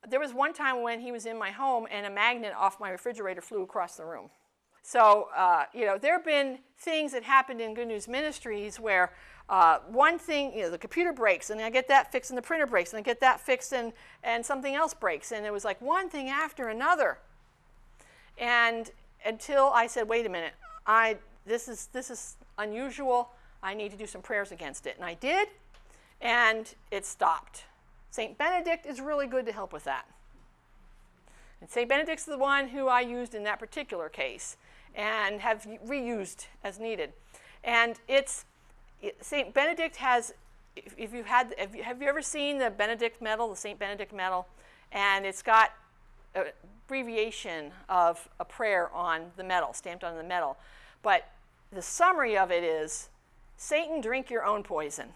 There 0.07 0.19
was 0.19 0.33
one 0.33 0.53
time 0.53 0.83
when 0.83 0.99
he 0.99 1.11
was 1.11 1.25
in 1.25 1.37
my 1.37 1.51
home 1.51 1.87
and 1.89 2.05
a 2.05 2.09
magnet 2.09 2.53
off 2.55 2.79
my 2.79 2.89
refrigerator 2.89 3.41
flew 3.41 3.63
across 3.63 3.97
the 3.97 4.05
room. 4.05 4.29
So, 4.87 5.27
uh, 5.35 5.65
you 5.73 5.85
know, 5.85 5.97
there 5.97 6.13
have 6.13 6.23
been 6.23 6.59
things 6.79 7.11
that 7.11 7.23
happened 7.23 7.59
in 7.59 7.73
Good 7.73 7.89
News 7.89 8.07
Ministries 8.07 8.79
where 8.79 9.11
uh, 9.49 9.79
one 9.87 10.19
thing, 10.19 10.53
you 10.53 10.63
know, 10.63 10.69
the 10.69 10.77
computer 10.77 11.13
breaks 11.13 11.49
and 11.49 11.61
I 11.61 11.69
get 11.69 11.87
that 11.87 12.11
fixed 12.11 12.31
and 12.31 12.37
the 12.37 12.41
printer 12.41 12.67
breaks 12.67 12.91
and 12.91 12.99
I 12.99 13.01
get 13.01 13.21
that 13.21 13.39
fixed 13.39 13.73
and, 13.73 13.93
and 14.23 14.45
something 14.45 14.75
else 14.75 14.93
breaks. 14.93 15.31
And 15.31 15.45
it 15.45 15.53
was 15.53 15.63
like 15.63 15.81
one 15.81 16.09
thing 16.09 16.29
after 16.29 16.67
another. 16.67 17.17
And 18.37 18.91
until 19.25 19.67
I 19.67 19.87
said, 19.87 20.09
wait 20.09 20.25
a 20.25 20.29
minute, 20.29 20.53
I, 20.85 21.17
this, 21.45 21.67
is, 21.67 21.87
this 21.93 22.09
is 22.09 22.35
unusual. 22.57 23.31
I 23.63 23.73
need 23.73 23.91
to 23.91 23.97
do 23.97 24.05
some 24.05 24.21
prayers 24.21 24.51
against 24.51 24.85
it. 24.85 24.95
And 24.97 25.05
I 25.05 25.13
did, 25.13 25.47
and 26.21 26.73
it 26.91 27.05
stopped. 27.05 27.63
St. 28.11 28.37
Benedict 28.37 28.85
is 28.85 28.99
really 28.99 29.27
good 29.27 29.45
to 29.45 29.51
help 29.51 29.73
with 29.73 29.85
that. 29.85 30.05
And 31.61 31.69
St. 31.69 31.89
Benedict's 31.89 32.25
the 32.25 32.37
one 32.37 32.67
who 32.67 32.87
I 32.87 33.01
used 33.01 33.33
in 33.33 33.43
that 33.43 33.59
particular 33.59 34.09
case 34.09 34.57
and 34.93 35.41
have 35.41 35.67
reused 35.85 36.47
as 36.63 36.79
needed. 36.79 37.13
And 37.63 37.99
it's 38.07 38.45
St. 39.21 39.53
Benedict 39.53 39.97
has, 39.97 40.33
if 40.75 41.13
you've 41.13 41.25
had, 41.25 41.53
have 41.57 41.75
you, 41.75 41.83
have 41.83 42.01
you 42.01 42.07
ever 42.07 42.21
seen 42.21 42.57
the 42.57 42.69
Benedict 42.69 43.21
medal, 43.21 43.49
the 43.49 43.55
St. 43.55 43.77
Benedict 43.77 44.13
medal? 44.13 44.47
And 44.91 45.25
it's 45.25 45.41
got 45.41 45.71
an 46.35 46.45
abbreviation 46.85 47.71
of 47.89 48.27
a 48.39 48.45
prayer 48.45 48.91
on 48.93 49.31
the 49.35 49.43
medal, 49.43 49.73
stamped 49.73 50.03
on 50.03 50.17
the 50.17 50.23
medal. 50.23 50.57
But 51.03 51.27
the 51.71 51.81
summary 51.81 52.37
of 52.37 52.51
it 52.51 52.63
is 52.63 53.09
Satan, 53.57 54.01
drink 54.01 54.29
your 54.29 54.45
own 54.45 54.63
poison. 54.63 55.09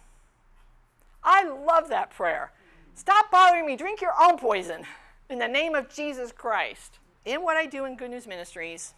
I 1.24 1.44
love 1.44 1.90
that 1.90 2.10
prayer. 2.10 2.52
Stop 2.94 3.32
bothering 3.32 3.66
me. 3.66 3.76
Drink 3.76 4.02
your 4.02 4.14
own 4.20 4.38
poison 4.38 4.84
in 5.30 5.40
the 5.40 5.48
name 5.48 5.76
of 5.76 5.90
Jesus 5.90 6.32
Christ. 6.32 7.00
In 7.24 7.44
what 7.44 7.56
I 7.56 7.68
do 7.68 7.86
in 7.86 7.96
Good 7.96 8.12
News 8.12 8.28
Ministries, 8.28 8.96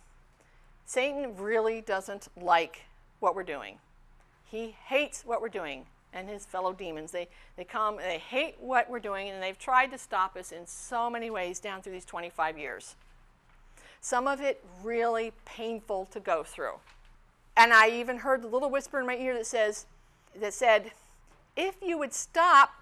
Satan 0.85 1.35
really 1.37 1.81
doesn't 1.81 2.29
like 2.41 2.83
what 3.19 3.35
we're 3.35 3.43
doing. 3.43 3.77
He 4.53 4.75
hates 4.85 5.23
what 5.25 5.41
we're 5.41 5.49
doing 5.49 5.87
and 6.13 6.29
his 6.29 6.45
fellow 6.45 6.73
demons. 6.73 7.11
They, 7.11 7.27
they 7.57 7.63
come, 7.63 7.97
they 7.97 8.19
hate 8.19 8.55
what 8.59 8.87
we're 8.87 8.99
doing, 8.99 9.29
and 9.29 9.41
they've 9.41 9.57
tried 9.57 9.87
to 9.87 9.97
stop 9.97 10.37
us 10.37 10.51
in 10.51 10.67
so 10.67 11.09
many 11.09 11.31
ways 11.31 11.59
down 11.59 11.81
through 11.81 11.93
these 11.93 12.05
25 12.05 12.55
years. 12.55 12.95
Some 13.99 14.27
of 14.27 14.41
it 14.41 14.63
really 14.83 15.33
painful 15.43 16.05
to 16.11 16.19
go 16.19 16.43
through. 16.43 16.75
And 17.57 17.73
I 17.73 17.89
even 17.89 18.17
heard 18.17 18.43
the 18.43 18.47
little 18.47 18.69
whisper 18.69 18.99
in 18.99 19.07
my 19.07 19.15
ear 19.15 19.33
that 19.33 19.47
says, 19.47 19.87
that 20.39 20.53
said, 20.53 20.91
if 21.55 21.75
you 21.81 21.97
would 21.97 22.13
stop 22.13 22.75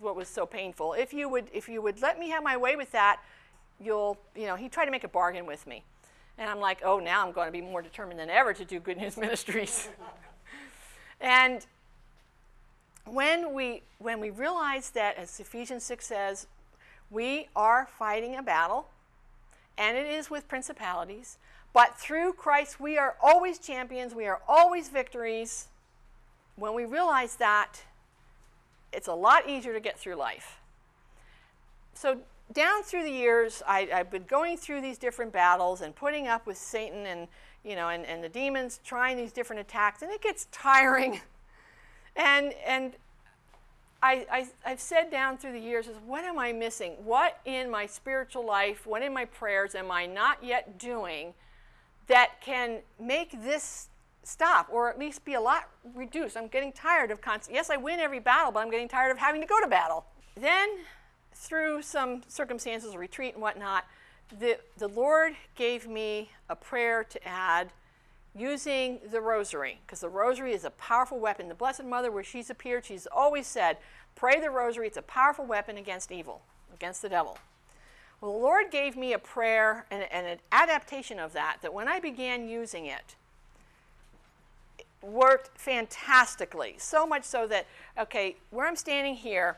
what 0.00 0.14
was 0.14 0.28
so 0.28 0.46
painful. 0.46 0.92
If 0.92 1.12
you 1.12 1.28
would, 1.28 1.46
if 1.52 1.68
you 1.68 1.82
would 1.82 2.00
let 2.00 2.20
me 2.20 2.30
have 2.30 2.44
my 2.44 2.56
way 2.56 2.76
with 2.76 2.92
that, 2.92 3.20
you'll, 3.80 4.16
you 4.36 4.46
know, 4.46 4.54
he 4.54 4.68
tried 4.68 4.84
to 4.84 4.92
make 4.92 5.02
a 5.02 5.08
bargain 5.08 5.44
with 5.44 5.66
me. 5.66 5.82
And 6.36 6.48
I'm 6.48 6.60
like, 6.60 6.78
oh, 6.84 7.00
now 7.00 7.26
I'm 7.26 7.32
going 7.32 7.48
to 7.48 7.52
be 7.52 7.60
more 7.60 7.82
determined 7.82 8.20
than 8.20 8.30
ever 8.30 8.52
to 8.54 8.64
do 8.64 8.78
Good 8.78 8.98
News 8.98 9.16
Ministries. 9.16 9.88
And 11.20 11.66
when 13.04 13.54
we, 13.54 13.82
when 13.98 14.20
we 14.20 14.30
realize 14.30 14.90
that, 14.90 15.16
as 15.16 15.40
Ephesians 15.40 15.84
6 15.84 16.06
says, 16.06 16.46
we 17.10 17.48
are 17.56 17.88
fighting 17.98 18.36
a 18.36 18.42
battle, 18.42 18.88
and 19.76 19.96
it 19.96 20.06
is 20.06 20.30
with 20.30 20.48
principalities, 20.48 21.38
but 21.72 21.98
through 21.98 22.32
Christ 22.34 22.80
we 22.80 22.98
are 22.98 23.16
always 23.22 23.58
champions, 23.58 24.14
we 24.14 24.26
are 24.26 24.40
always 24.48 24.88
victories. 24.88 25.68
When 26.56 26.74
we 26.74 26.84
realize 26.84 27.36
that, 27.36 27.82
it's 28.92 29.08
a 29.08 29.14
lot 29.14 29.48
easier 29.48 29.72
to 29.72 29.80
get 29.80 29.98
through 29.98 30.16
life. 30.16 30.58
So 31.94 32.18
down 32.52 32.82
through 32.82 33.04
the 33.04 33.10
years, 33.10 33.62
I, 33.66 33.88
have 33.90 34.10
been 34.10 34.24
going 34.24 34.56
through 34.56 34.80
these 34.80 34.98
different 34.98 35.32
battles 35.32 35.80
and 35.80 35.94
putting 35.94 36.26
up 36.26 36.46
with 36.46 36.56
Satan 36.56 37.06
and 37.06 37.28
you 37.64 37.76
know 37.76 37.88
and, 37.88 38.04
and 38.06 38.22
the 38.22 38.28
demons 38.28 38.80
trying 38.84 39.16
these 39.16 39.32
different 39.32 39.60
attacks, 39.60 40.02
and 40.02 40.10
it 40.12 40.22
gets 40.22 40.46
tiring. 40.52 41.20
And 42.16 42.52
and 42.66 42.94
I, 44.02 44.26
I 44.28 44.48
I've 44.66 44.80
said 44.80 45.08
down 45.08 45.38
through 45.38 45.52
the 45.52 45.60
years 45.60 45.86
is 45.86 45.96
what 46.04 46.24
am 46.24 46.36
I 46.36 46.52
missing? 46.52 46.94
What 47.04 47.38
in 47.44 47.70
my 47.70 47.86
spiritual 47.86 48.44
life, 48.44 48.88
what 48.88 49.02
in 49.02 49.14
my 49.14 49.24
prayers 49.24 49.76
am 49.76 49.92
I 49.92 50.06
not 50.06 50.42
yet 50.42 50.80
doing 50.80 51.34
that 52.08 52.40
can 52.40 52.80
make 52.98 53.40
this 53.44 53.88
stop 54.28 54.68
or 54.70 54.90
at 54.90 54.98
least 54.98 55.24
be 55.24 55.34
a 55.34 55.40
lot 55.40 55.68
reduced. 55.94 56.36
I'm 56.36 56.48
getting 56.48 56.72
tired 56.72 57.10
of 57.10 57.20
constant. 57.20 57.54
Yes, 57.54 57.70
I 57.70 57.76
win 57.76 57.98
every 57.98 58.20
battle, 58.20 58.52
but 58.52 58.60
I'm 58.60 58.70
getting 58.70 58.88
tired 58.88 59.10
of 59.10 59.18
having 59.18 59.40
to 59.40 59.46
go 59.46 59.60
to 59.60 59.66
battle. 59.66 60.04
Then, 60.36 60.68
through 61.34 61.82
some 61.82 62.22
circumstances, 62.28 62.94
retreat 62.96 63.34
and 63.34 63.42
whatnot, 63.42 63.84
the, 64.36 64.58
the 64.76 64.88
Lord 64.88 65.34
gave 65.54 65.86
me 65.86 66.30
a 66.48 66.56
prayer 66.56 67.04
to 67.04 67.28
add 67.28 67.70
using 68.36 69.00
the 69.10 69.20
rosary, 69.20 69.80
because 69.86 70.00
the 70.00 70.08
rosary 70.08 70.52
is 70.52 70.64
a 70.64 70.70
powerful 70.70 71.18
weapon. 71.18 71.48
The 71.48 71.54
Blessed 71.54 71.84
Mother, 71.84 72.10
where 72.10 72.22
she's 72.22 72.50
appeared, 72.50 72.84
she's 72.84 73.06
always 73.06 73.46
said, 73.46 73.78
Pray 74.14 74.40
the 74.40 74.50
rosary, 74.50 74.86
it's 74.86 74.96
a 74.96 75.02
powerful 75.02 75.44
weapon 75.44 75.76
against 75.76 76.10
evil, 76.10 76.42
against 76.74 77.02
the 77.02 77.08
devil. 77.08 77.38
Well, 78.20 78.32
the 78.32 78.38
Lord 78.38 78.70
gave 78.70 78.96
me 78.96 79.12
a 79.12 79.18
prayer 79.18 79.86
and, 79.90 80.04
and 80.10 80.26
an 80.26 80.38
adaptation 80.50 81.18
of 81.18 81.32
that, 81.34 81.58
that 81.62 81.72
when 81.72 81.86
I 81.86 82.00
began 82.00 82.48
using 82.48 82.86
it, 82.86 83.14
worked 85.02 85.56
fantastically. 85.56 86.74
So 86.78 87.06
much 87.06 87.22
so 87.22 87.46
that, 87.46 87.66
okay, 87.96 88.36
where 88.50 88.66
I'm 88.66 88.76
standing 88.76 89.14
here, 89.14 89.56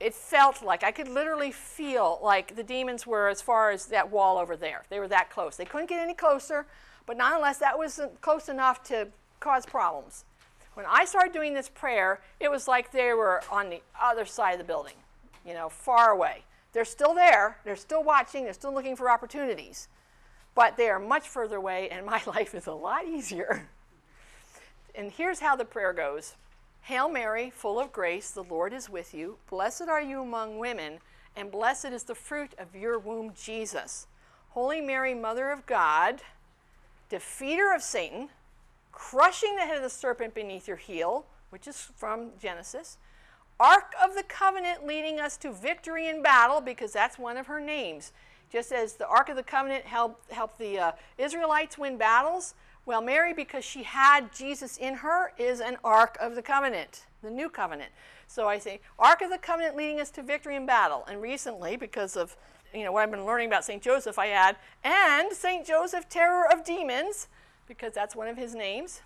it 0.00 0.14
felt 0.14 0.62
like 0.62 0.84
I 0.84 0.92
could 0.92 1.08
literally 1.08 1.50
feel 1.50 2.20
like 2.22 2.54
the 2.54 2.62
demons 2.62 3.06
were 3.06 3.28
as 3.28 3.42
far 3.42 3.70
as 3.70 3.86
that 3.86 4.10
wall 4.10 4.38
over 4.38 4.56
there. 4.56 4.84
They 4.90 5.00
were 5.00 5.08
that 5.08 5.30
close. 5.30 5.56
They 5.56 5.64
couldn't 5.64 5.88
get 5.88 6.00
any 6.00 6.14
closer, 6.14 6.66
but 7.06 7.16
not 7.16 7.34
unless 7.34 7.58
that 7.58 7.78
was 7.78 8.00
close 8.20 8.48
enough 8.48 8.82
to 8.84 9.08
cause 9.40 9.66
problems. 9.66 10.24
When 10.74 10.86
I 10.88 11.04
started 11.04 11.32
doing 11.32 11.54
this 11.54 11.68
prayer, 11.68 12.20
it 12.38 12.48
was 12.48 12.68
like 12.68 12.92
they 12.92 13.12
were 13.12 13.42
on 13.50 13.70
the 13.70 13.82
other 14.00 14.24
side 14.24 14.52
of 14.52 14.58
the 14.58 14.64
building, 14.64 14.94
you 15.44 15.52
know, 15.52 15.68
far 15.68 16.10
away. 16.10 16.44
They're 16.72 16.84
still 16.84 17.14
there, 17.14 17.58
they're 17.64 17.74
still 17.74 18.04
watching, 18.04 18.44
they're 18.44 18.52
still 18.52 18.72
looking 18.72 18.94
for 18.94 19.10
opportunities, 19.10 19.88
but 20.54 20.76
they 20.76 20.88
are 20.88 21.00
much 21.00 21.28
further 21.28 21.56
away, 21.56 21.88
and 21.88 22.06
my 22.06 22.22
life 22.26 22.54
is 22.54 22.68
a 22.68 22.72
lot 22.72 23.06
easier. 23.06 23.68
And 24.94 25.10
here's 25.10 25.40
how 25.40 25.56
the 25.56 25.64
prayer 25.64 25.92
goes 25.92 26.36
Hail 26.88 27.10
Mary, 27.10 27.50
full 27.50 27.78
of 27.78 27.92
grace, 27.92 28.30
the 28.30 28.42
Lord 28.42 28.72
is 28.72 28.88
with 28.88 29.12
you. 29.12 29.36
Blessed 29.50 29.90
are 29.90 30.00
you 30.00 30.22
among 30.22 30.58
women, 30.58 31.00
and 31.36 31.50
blessed 31.50 31.88
is 31.92 32.04
the 32.04 32.14
fruit 32.14 32.54
of 32.56 32.74
your 32.74 32.98
womb, 32.98 33.34
Jesus. 33.38 34.06
Holy 34.52 34.80
Mary, 34.80 35.12
Mother 35.12 35.50
of 35.50 35.66
God, 35.66 36.22
defeater 37.10 37.74
of 37.76 37.82
Satan, 37.82 38.30
crushing 38.90 39.54
the 39.56 39.66
head 39.66 39.76
of 39.76 39.82
the 39.82 39.90
serpent 39.90 40.32
beneath 40.32 40.66
your 40.66 40.78
heel, 40.78 41.26
which 41.50 41.68
is 41.68 41.78
from 41.94 42.30
Genesis. 42.40 42.96
Ark 43.60 43.92
of 44.02 44.14
the 44.14 44.22
Covenant 44.22 44.86
leading 44.86 45.20
us 45.20 45.36
to 45.36 45.52
victory 45.52 46.08
in 46.08 46.22
battle, 46.22 46.62
because 46.62 46.94
that's 46.94 47.18
one 47.18 47.36
of 47.36 47.48
her 47.48 47.60
names. 47.60 48.12
Just 48.50 48.72
as 48.72 48.94
the 48.94 49.06
Ark 49.06 49.28
of 49.28 49.36
the 49.36 49.42
Covenant 49.42 49.84
helped, 49.84 50.32
helped 50.32 50.58
the 50.58 50.78
uh, 50.78 50.92
Israelites 51.18 51.76
win 51.76 51.98
battles, 51.98 52.54
well, 52.88 53.02
Mary, 53.02 53.34
because 53.34 53.66
she 53.66 53.82
had 53.82 54.32
Jesus 54.32 54.78
in 54.78 54.94
her, 54.94 55.34
is 55.36 55.60
an 55.60 55.76
Ark 55.84 56.16
of 56.22 56.34
the 56.34 56.40
Covenant, 56.40 57.04
the 57.22 57.30
new 57.30 57.50
covenant. 57.50 57.90
So 58.26 58.48
I 58.48 58.58
say, 58.58 58.80
Ark 58.98 59.20
of 59.20 59.28
the 59.28 59.36
Covenant 59.36 59.76
leading 59.76 60.00
us 60.00 60.10
to 60.12 60.22
victory 60.22 60.56
in 60.56 60.64
battle. 60.64 61.04
And 61.06 61.20
recently, 61.20 61.76
because 61.76 62.16
of 62.16 62.34
you 62.72 62.84
know 62.84 62.92
what 62.92 63.02
I've 63.02 63.10
been 63.10 63.26
learning 63.26 63.48
about 63.48 63.66
St. 63.66 63.82
Joseph, 63.82 64.18
I 64.18 64.28
add, 64.28 64.56
and 64.82 65.34
St. 65.34 65.66
Joseph, 65.66 66.08
terror 66.08 66.50
of 66.50 66.64
demons, 66.64 67.28
because 67.66 67.92
that's 67.92 68.16
one 68.16 68.26
of 68.26 68.38
his 68.38 68.54
names. 68.54 69.02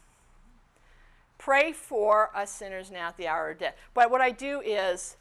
Pray 1.36 1.72
for 1.72 2.30
us 2.36 2.52
sinners 2.52 2.88
now 2.92 3.08
at 3.08 3.16
the 3.16 3.26
hour 3.26 3.50
of 3.50 3.58
death. 3.58 3.74
But 3.94 4.12
what 4.12 4.20
I 4.20 4.30
do 4.30 4.60
is 4.60 5.16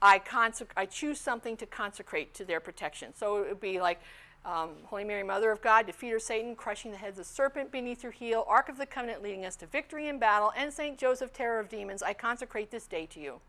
I, 0.00 0.18
consec- 0.18 0.68
I 0.78 0.86
choose 0.86 1.20
something 1.20 1.58
to 1.58 1.66
consecrate 1.66 2.32
to 2.34 2.44
their 2.46 2.60
protection. 2.60 3.12
So 3.14 3.36
it 3.42 3.48
would 3.48 3.60
be 3.60 3.80
like 3.80 4.00
um, 4.46 4.70
Holy 4.84 5.02
Mary, 5.02 5.24
Mother 5.24 5.50
of 5.50 5.60
God, 5.60 5.88
defeater 5.88 6.20
Satan, 6.20 6.54
crushing 6.54 6.92
the 6.92 6.96
heads 6.96 7.18
of 7.18 7.26
the 7.26 7.32
serpent 7.32 7.72
beneath 7.72 8.04
your 8.04 8.12
heel, 8.12 8.44
Ark 8.46 8.68
of 8.68 8.78
the 8.78 8.86
Covenant 8.86 9.22
leading 9.22 9.44
us 9.44 9.56
to 9.56 9.66
victory 9.66 10.08
in 10.08 10.20
battle, 10.20 10.52
and 10.56 10.72
St. 10.72 10.96
Joseph, 10.96 11.32
terror 11.32 11.58
of 11.58 11.68
demons, 11.68 12.02
I 12.02 12.12
consecrate 12.12 12.70
this 12.70 12.86
day 12.86 13.06
to 13.06 13.20
you. 13.20 13.40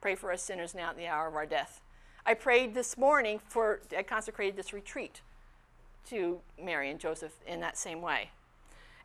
Pray 0.00 0.16
for 0.16 0.32
us 0.32 0.42
sinners 0.42 0.74
now 0.74 0.90
at 0.90 0.96
the 0.96 1.06
hour 1.06 1.28
of 1.28 1.36
our 1.36 1.46
death. 1.46 1.80
I 2.26 2.34
prayed 2.34 2.74
this 2.74 2.98
morning 2.98 3.40
for, 3.48 3.80
I 3.96 4.02
consecrated 4.02 4.56
this 4.56 4.72
retreat 4.72 5.20
to 6.08 6.40
Mary 6.60 6.90
and 6.90 6.98
Joseph 6.98 7.34
in 7.46 7.60
that 7.60 7.78
same 7.78 8.02
way. 8.02 8.30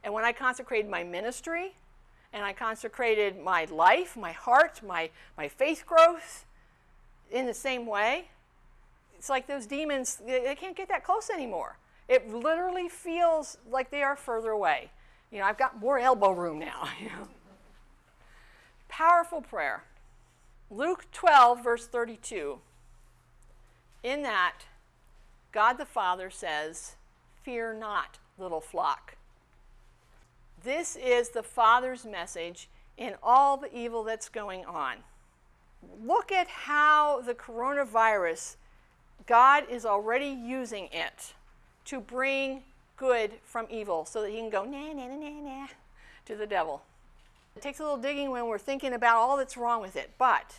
And 0.04 0.14
when 0.14 0.26
I 0.26 0.32
consecrated 0.32 0.90
my 0.90 1.04
ministry 1.04 1.76
and 2.34 2.44
I 2.44 2.54
consecrated 2.54 3.40
my 3.40 3.66
life, 3.66 4.18
my 4.18 4.32
heart, 4.32 4.82
my, 4.86 5.12
my 5.38 5.48
faith 5.48 5.86
growth 5.86 6.46
in 7.32 7.46
the 7.46 7.54
same 7.54 7.86
way, 7.86 8.30
it's 9.28 9.30
like 9.30 9.46
those 9.46 9.66
demons, 9.66 10.22
they 10.26 10.56
can't 10.56 10.74
get 10.78 10.88
that 10.88 11.04
close 11.04 11.30
anymore. 11.30 11.78
It 12.08 12.34
literally 12.34 12.88
feels 12.88 13.58
like 13.70 13.92
they 13.92 14.02
are 14.02 14.16
further 14.16 14.52
away. 14.52 14.90
You 15.34 15.40
know, 15.40 15.44
I've 15.44 15.58
got 15.58 15.82
more 15.82 16.00
elbow 16.00 16.32
room 16.32 16.60
now. 16.60 16.88
Powerful 18.88 19.42
prayer. 19.42 19.84
Luke 20.72 21.08
12, 21.12 21.62
verse 21.62 21.88
32. 21.88 22.60
In 24.02 24.24
that, 24.24 24.60
God 25.52 25.74
the 25.74 25.86
Father 25.86 26.30
says, 26.30 26.96
Fear 27.44 27.74
not, 27.74 28.20
little 28.38 28.62
flock. 28.62 29.18
This 30.64 30.96
is 30.96 31.32
the 31.32 31.44
Father's 31.44 32.06
message 32.06 32.70
in 32.96 33.16
all 33.22 33.58
the 33.58 33.78
evil 33.78 34.06
that's 34.06 34.30
going 34.30 34.64
on. 34.64 35.00
Look 36.02 36.32
at 36.32 36.48
how 36.48 37.20
the 37.20 37.36
coronavirus, 37.36 38.56
God 39.26 39.66
is 39.70 39.86
already 39.86 40.30
using 40.30 40.90
it 40.92 41.34
to 41.86 42.00
bring 42.00 42.64
good 42.96 43.32
from 43.44 43.68
evil 43.70 44.06
so 44.06 44.22
that 44.22 44.30
he 44.30 44.38
can 44.38 44.50
go, 44.50 44.64
nah, 44.64 44.94
nah, 44.94 45.08
nah, 45.08 45.16
nah, 45.16 45.42
nah, 45.42 45.68
to 46.26 46.36
the 46.36 46.48
devil. 46.48 46.82
It 47.56 47.62
takes 47.62 47.80
a 47.80 47.84
little 47.84 47.98
digging 47.98 48.30
when 48.30 48.46
we're 48.48 48.58
thinking 48.58 48.94
about 48.94 49.18
all 49.18 49.38
that's 49.38 49.58
wrong 49.58 49.82
with 49.82 49.96
it, 49.96 50.12
but 50.18 50.56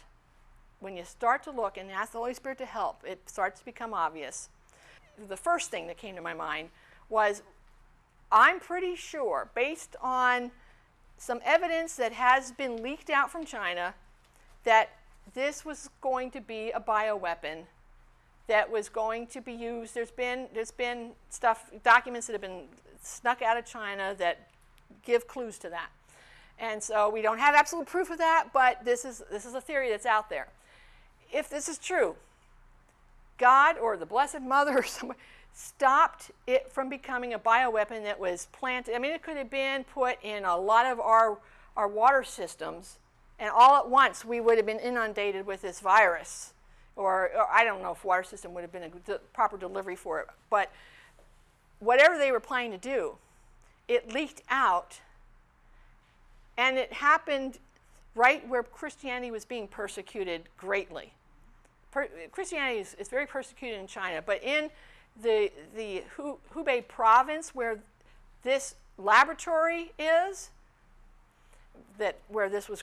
when 0.80 0.96
you 0.96 1.04
start 1.04 1.42
to 1.44 1.50
look 1.50 1.76
and 1.76 1.90
ask 1.90 2.12
the 2.12 2.18
Holy 2.18 2.34
Spirit 2.34 2.58
to 2.58 2.66
help, 2.66 3.02
it 3.06 3.20
starts 3.26 3.58
to 3.60 3.64
become 3.64 3.94
obvious. 3.94 4.48
The 5.28 5.36
first 5.36 5.70
thing 5.70 5.86
that 5.88 5.96
came 5.96 6.14
to 6.16 6.22
my 6.22 6.34
mind 6.34 6.70
was 7.08 7.42
I'm 8.30 8.60
pretty 8.60 8.94
sure, 8.94 9.48
based 9.54 9.96
on 10.02 10.50
some 11.16 11.40
evidence 11.44 11.96
that 11.96 12.12
has 12.12 12.52
been 12.52 12.82
leaked 12.82 13.10
out 13.10 13.30
from 13.30 13.44
China, 13.44 13.94
that 14.64 14.90
this 15.34 15.64
was 15.64 15.90
going 16.00 16.30
to 16.32 16.40
be 16.40 16.70
a 16.70 16.80
bioweapon 16.80 17.64
that 18.48 18.70
was 18.70 18.88
going 18.88 19.26
to 19.28 19.40
be 19.40 19.52
used. 19.52 19.94
There's 19.94 20.10
been 20.10 20.46
there's 20.52 20.70
been 20.70 21.10
stuff 21.30 21.70
documents 21.84 22.26
that 22.26 22.32
have 22.32 22.42
been 22.42 22.64
snuck 23.02 23.40
out 23.42 23.56
of 23.56 23.64
China 23.64 24.14
that 24.18 24.48
give 25.04 25.28
clues 25.28 25.58
to 25.58 25.70
that. 25.70 25.90
And 26.58 26.82
so 26.82 27.08
we 27.08 27.22
don't 27.22 27.38
have 27.38 27.54
absolute 27.54 27.86
proof 27.86 28.10
of 28.10 28.18
that, 28.18 28.48
but 28.52 28.84
this 28.84 29.04
is 29.04 29.22
this 29.30 29.46
is 29.46 29.54
a 29.54 29.60
theory 29.60 29.90
that's 29.90 30.06
out 30.06 30.28
there. 30.28 30.48
If 31.32 31.48
this 31.48 31.68
is 31.68 31.78
true, 31.78 32.16
God 33.38 33.78
or 33.78 33.96
the 33.96 34.06
Blessed 34.06 34.40
Mother 34.40 34.78
or 34.78 34.82
someone 34.84 35.16
stopped 35.54 36.30
it 36.46 36.70
from 36.70 36.88
becoming 36.88 37.34
a 37.34 37.38
bioweapon 37.38 38.04
that 38.04 38.18
was 38.18 38.46
planted. 38.52 38.94
I 38.94 38.98
mean, 38.98 39.12
it 39.12 39.22
could 39.22 39.36
have 39.36 39.50
been 39.50 39.84
put 39.84 40.22
in 40.22 40.44
a 40.44 40.56
lot 40.56 40.86
of 40.86 41.00
our, 41.00 41.38
our 41.76 41.88
water 41.88 42.22
systems, 42.22 42.98
and 43.38 43.50
all 43.50 43.76
at 43.76 43.88
once 43.88 44.24
we 44.24 44.40
would 44.40 44.56
have 44.56 44.66
been 44.66 44.78
inundated 44.78 45.46
with 45.46 45.62
this 45.62 45.80
virus. 45.80 46.52
Or, 46.98 47.30
or 47.34 47.46
I 47.50 47.64
don't 47.64 47.80
know 47.80 47.92
if 47.92 48.04
water 48.04 48.24
system 48.24 48.52
would 48.54 48.62
have 48.62 48.72
been 48.72 48.82
a 48.82 48.88
de- 48.88 49.20
proper 49.32 49.56
delivery 49.56 49.94
for 49.94 50.18
it, 50.18 50.26
but 50.50 50.72
whatever 51.78 52.18
they 52.18 52.32
were 52.32 52.40
planning 52.40 52.72
to 52.72 52.78
do, 52.78 53.14
it 53.86 54.12
leaked 54.12 54.42
out, 54.50 55.00
and 56.56 56.76
it 56.76 56.92
happened 56.92 57.58
right 58.16 58.46
where 58.48 58.64
Christianity 58.64 59.30
was 59.30 59.44
being 59.44 59.68
persecuted 59.68 60.42
greatly. 60.58 61.12
Per- 61.92 62.08
Christianity 62.32 62.80
is, 62.80 62.94
is 62.94 63.08
very 63.08 63.26
persecuted 63.26 63.78
in 63.78 63.86
China, 63.86 64.20
but 64.20 64.42
in 64.42 64.68
the, 65.22 65.52
the 65.76 66.02
Hubei 66.52 66.86
province 66.88 67.54
where 67.54 67.78
this 68.42 68.74
laboratory 68.98 69.92
is, 70.00 70.50
that 71.96 72.18
where 72.26 72.48
this 72.48 72.68
was 72.68 72.82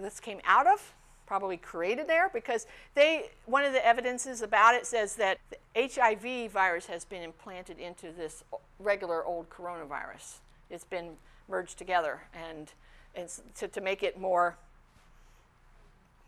this 0.00 0.20
came 0.20 0.40
out 0.44 0.66
of, 0.66 0.94
probably 1.26 1.56
created 1.56 2.06
there, 2.06 2.30
because 2.32 2.66
they 2.94 3.30
one 3.46 3.64
of 3.64 3.72
the 3.72 3.84
evidences 3.84 4.42
about 4.42 4.74
it 4.74 4.86
says 4.86 5.16
that 5.16 5.38
the 5.50 5.58
HIV 5.94 6.50
virus 6.52 6.86
has 6.86 7.04
been 7.04 7.22
implanted 7.22 7.78
into 7.78 8.12
this 8.12 8.44
regular 8.78 9.24
old 9.24 9.50
coronavirus. 9.50 10.38
It's 10.70 10.84
been 10.84 11.16
merged 11.48 11.78
together 11.78 12.22
and, 12.34 12.72
and 13.14 13.28
to, 13.56 13.68
to 13.68 13.80
make 13.80 14.02
it 14.02 14.18
more 14.18 14.56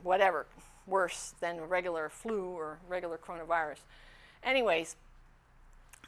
whatever 0.02 0.46
worse 0.86 1.34
than 1.40 1.60
regular 1.60 2.08
flu 2.08 2.50
or 2.50 2.78
regular 2.88 3.18
coronavirus. 3.18 3.78
Anyways, 4.42 4.96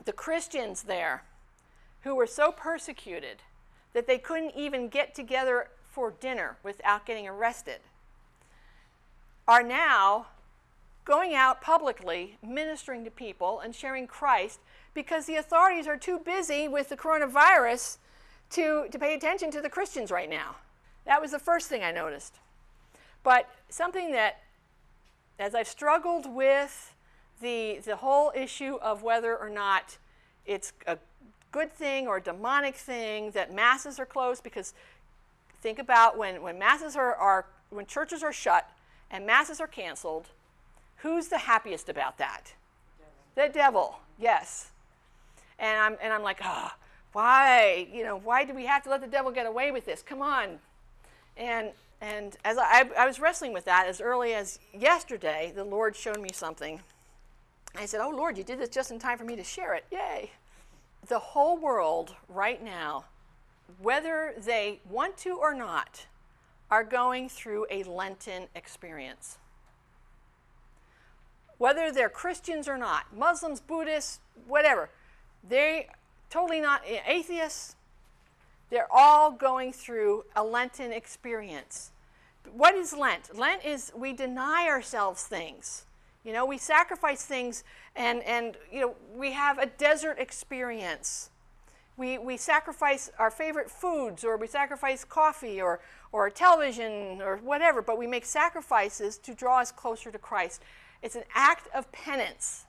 the 0.05 0.13
Christians 0.13 0.83
there 0.83 1.25
who 2.03 2.15
were 2.15 2.27
so 2.27 2.53
persecuted 2.53 3.43
that 3.93 4.07
they 4.07 4.19
couldn't 4.19 4.55
even 4.57 4.89
get 4.89 5.15
together 5.15 5.69
for 5.91 6.13
dinner 6.21 6.57
without 6.63 7.05
getting 7.05 7.27
arrested 7.27 7.81
are 9.51 9.65
now 9.65 10.27
going 11.05 11.35
out 11.35 11.61
publicly 11.61 12.39
ministering 12.41 13.03
to 13.03 13.11
people 13.11 13.59
and 13.59 13.75
sharing 13.75 14.07
Christ 14.07 14.61
because 14.95 15.27
the 15.27 15.35
authorities 15.35 15.89
are 15.89 15.97
too 15.97 16.21
busy 16.21 16.69
with 16.69 16.89
the 16.89 16.97
coronavirus 16.97 17.97
to, 18.51 18.87
to 18.93 18.97
pay 18.97 19.13
attention 19.13 19.51
to 19.51 19.61
the 19.61 19.69
Christians 19.69 20.13
right 20.13 20.31
now. 20.31 20.55
That 21.05 21.21
was 21.21 21.33
the 21.33 21.41
first 21.41 21.69
thing 21.69 21.83
I 21.83 21.91
noticed. 21.91 22.37
But 23.25 23.51
something 23.69 24.13
that, 24.13 24.41
as 25.41 25.57
I've 25.57 25.67
struggled 25.67 26.33
with 26.33 26.95
the, 27.41 27.81
the 27.85 27.97
whole 27.97 28.31
issue 28.37 28.79
of 28.81 29.03
whether 29.03 29.37
or 29.37 29.51
not 29.51 29.99
it's 30.47 30.73
a 30.87 30.97
good 31.51 31.73
thing 31.73 32.07
or 32.07 32.19
a 32.19 32.23
demonic 32.23 32.77
thing 32.77 33.33
that 33.33 33.53
masses 33.53 33.99
are 33.99 34.07
closed 34.07 34.45
because 34.45 34.75
think 35.61 35.81
about 35.81 36.17
when, 36.17 36.41
when 36.41 36.57
masses 36.57 36.95
are, 36.95 37.17
are 37.17 37.47
when 37.71 37.85
churches 37.87 38.23
are 38.23 38.33
shut 38.33 38.71
and 39.11 39.27
masses 39.27 39.61
are 39.61 39.67
canceled 39.67 40.29
who's 40.97 41.29
the 41.29 41.39
happiest 41.39 41.89
about 41.89 42.19
that? 42.19 42.53
The 43.35 43.49
devil. 43.53 44.01
Yes. 44.19 44.71
And 45.59 45.79
i'm 45.79 45.97
and 46.03 46.13
i'm 46.13 46.23
like 46.23 46.41
oh 46.43 46.73
why? 47.13 47.89
You 47.93 48.05
know 48.05 48.19
why 48.19 48.45
do 48.45 48.55
we 48.55 48.67
have 48.67 48.83
to 48.85 48.91
let 48.91 49.01
the 49.01 49.07
devil 49.07 49.33
get 49.33 49.47
away 49.47 49.71
with 49.71 49.85
this? 49.85 50.03
Come 50.03 50.23
on. 50.23 50.59
And 51.37 51.71
and 52.01 52.37
as 52.45 52.57
I, 52.57 52.89
I 52.97 53.07
was 53.07 53.21
wrestling 53.21 53.53
with 53.53 53.65
that 53.67 53.87
as 53.87 54.01
early 54.01 54.33
as 54.33 54.59
yesterday 54.73 55.53
the 55.55 55.65
lord 55.65 55.97
showed 55.97 56.21
me 56.21 56.31
something. 56.33 56.81
I 57.77 57.87
said, 57.87 58.01
Oh 58.01 58.11
Lord, 58.11 58.37
you 58.37 58.45
did 58.45 58.59
this 58.59 58.69
just 58.69 58.91
in 58.91 58.99
time 58.99 59.19
for 59.19 59.25
me 59.25 59.37
to 59.37 59.45
share 59.45 59.75
it. 59.75 59.85
Yay. 59.91 60.31
The 61.09 61.19
whole 61.19 61.57
world 61.57 62.15
right 62.29 62.63
now, 62.63 63.05
whether 63.81 64.35
they 64.39 64.81
want 64.89 65.17
to 65.19 65.37
or 65.37 65.55
not, 65.55 66.07
are 66.71 66.85
going 66.85 67.29
through 67.29 67.67
a 67.71 67.83
Lenten 67.83 68.45
experience. 68.55 69.39
Whether 71.59 71.93
they're 71.93 72.09
Christians 72.09 72.69
or 72.69 72.79
not, 72.79 73.15
Muslims, 73.15 73.61
Buddhists, 73.61 74.21
whatever, 74.47 74.89
they 75.47 75.89
totally 76.31 76.61
not 76.61 76.83
atheists, 77.07 77.77
they're 78.71 78.89
all 78.91 79.33
going 79.33 79.73
through 79.73 80.25
a 80.37 80.45
Lenten 80.45 80.93
experience. 80.93 81.91
What 82.53 82.75
is 82.75 82.95
Lent? 82.97 83.37
Lent 83.37 83.65
is 83.65 83.93
we 83.95 84.13
deny 84.13 84.69
ourselves 84.69 85.25
things. 85.25 85.85
You 86.25 86.33
know, 86.33 86.47
we 86.47 86.57
sacrifice 86.57 87.25
things 87.25 87.65
and, 87.97 88.23
and 88.23 88.57
you 88.71 88.81
know, 88.81 88.95
we 89.15 89.33
have 89.33 89.59
a 89.59 89.67
desert 89.67 90.19
experience. 90.19 91.31
We, 91.97 92.17
we 92.17 92.39
sacrifice 92.39 93.11
our 93.19 93.31
favorite 93.31 93.71
foods, 93.71 94.25
or 94.25 94.39
we 94.39 94.47
sacrifice 94.47 95.05
coffee, 95.05 95.61
or, 95.61 95.81
or 96.13 96.29
television, 96.31 97.23
or 97.23 97.37
whatever, 97.39 97.83
but 97.83 97.99
we 97.99 98.07
make 98.07 98.25
sacrifices 98.25 99.17
to 99.19 99.35
draw 99.35 99.61
us 99.61 99.71
closer 99.71 100.11
to 100.11 100.19
Christ. 100.19 100.63
It's 101.03 101.15
an 101.15 101.25
act 101.35 101.69
of 101.75 101.91
penance. 101.93 102.67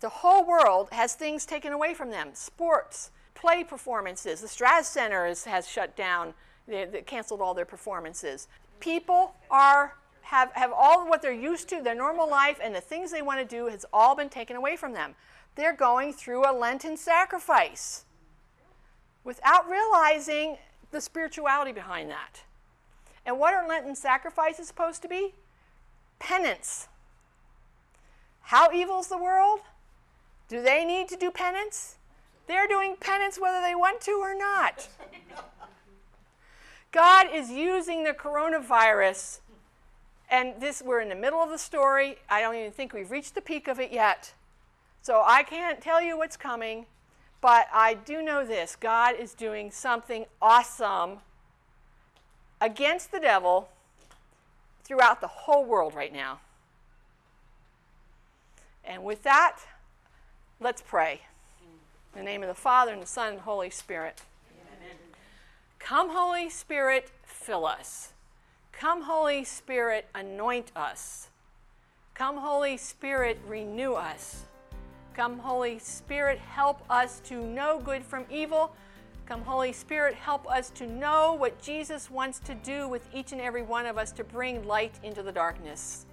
The 0.00 0.08
whole 0.08 0.46
world 0.46 0.88
has 0.92 1.14
things 1.14 1.44
taken 1.44 1.72
away 1.72 1.94
from 1.94 2.10
them 2.10 2.30
sports, 2.34 3.10
play 3.34 3.64
performances. 3.64 4.40
The 4.40 4.46
Straz 4.46 4.84
Center 4.84 5.26
is, 5.26 5.44
has 5.44 5.68
shut 5.68 5.96
down, 5.96 6.34
they, 6.68 6.84
they 6.84 7.02
canceled 7.02 7.40
all 7.40 7.54
their 7.54 7.64
performances. 7.64 8.48
People 8.80 9.34
are 9.50 9.96
have, 10.24 10.50
have 10.54 10.72
all 10.74 11.06
what 11.08 11.20
they're 11.20 11.32
used 11.32 11.68
to, 11.68 11.82
their 11.82 11.94
normal 11.94 12.28
life, 12.28 12.58
and 12.62 12.74
the 12.74 12.80
things 12.80 13.12
they 13.12 13.22
want 13.22 13.40
to 13.40 13.56
do 13.56 13.68
has 13.68 13.84
all 13.92 14.16
been 14.16 14.30
taken 14.30 14.56
away 14.56 14.76
from 14.76 14.94
them. 14.94 15.14
They're 15.54 15.76
going 15.76 16.12
through 16.12 16.50
a 16.50 16.52
Lenten 16.52 16.96
sacrifice 16.96 18.04
without 19.22 19.68
realizing 19.68 20.56
the 20.94 21.00
spirituality 21.00 21.72
behind 21.72 22.10
that. 22.10 22.42
And 23.26 23.38
what 23.38 23.54
are 23.54 23.68
Lenten 23.68 23.94
sacrifices 23.94 24.68
supposed 24.68 25.02
to 25.02 25.08
be? 25.08 25.34
Penance. 26.18 26.88
How 28.42 28.72
evil 28.72 29.00
is 29.00 29.08
the 29.08 29.18
world? 29.18 29.60
Do 30.48 30.62
they 30.62 30.84
need 30.84 31.08
to 31.08 31.16
do 31.16 31.30
penance? 31.30 31.96
They're 32.46 32.68
doing 32.68 32.96
penance 32.98 33.38
whether 33.38 33.60
they 33.60 33.74
want 33.74 34.00
to 34.02 34.12
or 34.12 34.34
not. 34.34 34.88
God 36.92 37.26
is 37.32 37.50
using 37.50 38.04
the 38.04 38.12
coronavirus 38.12 39.40
and 40.30 40.54
this, 40.60 40.82
we're 40.84 41.00
in 41.00 41.08
the 41.08 41.14
middle 41.14 41.38
of 41.38 41.50
the 41.50 41.58
story. 41.58 42.16
I 42.28 42.40
don't 42.40 42.56
even 42.56 42.72
think 42.72 42.92
we've 42.92 43.10
reached 43.10 43.34
the 43.34 43.40
peak 43.40 43.68
of 43.68 43.78
it 43.78 43.92
yet. 43.92 44.32
So 45.02 45.22
I 45.24 45.42
can't 45.42 45.80
tell 45.80 46.00
you 46.00 46.16
what's 46.16 46.36
coming, 46.36 46.86
but 47.44 47.66
I 47.74 47.92
do 47.92 48.22
know 48.22 48.42
this 48.42 48.74
God 48.74 49.16
is 49.16 49.34
doing 49.34 49.70
something 49.70 50.24
awesome 50.40 51.18
against 52.58 53.12
the 53.12 53.20
devil 53.20 53.68
throughout 54.82 55.20
the 55.20 55.26
whole 55.26 55.62
world 55.62 55.94
right 55.94 56.10
now. 56.10 56.40
And 58.82 59.04
with 59.04 59.24
that, 59.24 59.58
let's 60.58 60.80
pray. 60.80 61.20
In 62.14 62.20
the 62.20 62.24
name 62.24 62.42
of 62.42 62.48
the 62.48 62.54
Father, 62.54 62.94
and 62.94 63.02
the 63.02 63.06
Son, 63.06 63.28
and 63.28 63.36
the 63.36 63.42
Holy 63.42 63.68
Spirit. 63.68 64.22
Amen. 64.50 64.96
Come, 65.78 66.08
Holy 66.12 66.48
Spirit, 66.48 67.10
fill 67.26 67.66
us. 67.66 68.14
Come, 68.72 69.02
Holy 69.02 69.44
Spirit, 69.44 70.06
anoint 70.14 70.72
us. 70.74 71.28
Come, 72.14 72.38
Holy 72.38 72.78
Spirit, 72.78 73.38
renew 73.46 73.92
us. 73.92 74.44
Come, 75.14 75.38
Holy 75.38 75.78
Spirit, 75.78 76.40
help 76.40 76.82
us 76.90 77.20
to 77.26 77.40
know 77.40 77.80
good 77.84 78.04
from 78.04 78.24
evil. 78.28 78.74
Come, 79.26 79.42
Holy 79.42 79.72
Spirit, 79.72 80.14
help 80.14 80.50
us 80.50 80.70
to 80.70 80.88
know 80.88 81.34
what 81.34 81.62
Jesus 81.62 82.10
wants 82.10 82.40
to 82.40 82.54
do 82.56 82.88
with 82.88 83.06
each 83.14 83.30
and 83.30 83.40
every 83.40 83.62
one 83.62 83.86
of 83.86 83.96
us 83.96 84.10
to 84.12 84.24
bring 84.24 84.66
light 84.66 84.98
into 85.04 85.22
the 85.22 85.30
darkness. 85.30 86.06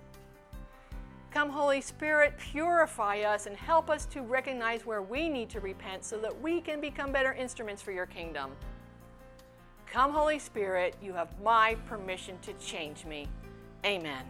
Come, 1.32 1.49
Holy 1.49 1.82
Spirit, 1.82 2.38
purify 2.38 3.22
us 3.22 3.47
and 3.47 3.58
help 3.58 3.89
us 3.89 4.06
to 4.08 4.22
recognize 4.22 4.86
where 4.86 5.02
we 5.02 5.30
need 5.30 5.49
to 5.49 5.60
repent 5.60 6.06
so 6.06 6.18
that 6.20 6.41
we 6.41 6.62
can 6.62 6.80
become 6.80 7.12
better 7.12 7.34
instruments 7.34 7.82
for 7.82 7.91
your 7.91 8.06
kingdom. 8.06 8.52
Come, 9.88 10.12
Holy 10.12 10.39
Spirit, 10.39 10.95
you 11.02 11.14
have 11.14 11.30
my 11.41 11.76
permission 11.88 12.38
to 12.43 12.54
change 12.54 13.06
me. 13.06 13.28
Amen. 13.84 14.26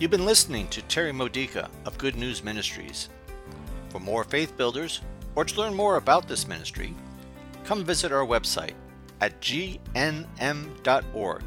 You've 0.00 0.10
been 0.10 0.24
listening 0.24 0.66
to 0.68 0.80
Terry 0.80 1.12
Modica 1.12 1.68
of 1.84 1.98
Good 1.98 2.16
News 2.16 2.42
Ministries. 2.42 3.10
For 3.90 4.00
more 4.00 4.24
faith 4.24 4.56
builders, 4.56 5.02
or 5.34 5.44
to 5.44 5.60
learn 5.60 5.74
more 5.74 5.98
about 5.98 6.26
this 6.26 6.48
ministry, 6.48 6.94
come 7.64 7.84
visit 7.84 8.10
our 8.10 8.24
website 8.24 8.72
at 9.20 9.38
gnm.org. 9.42 11.42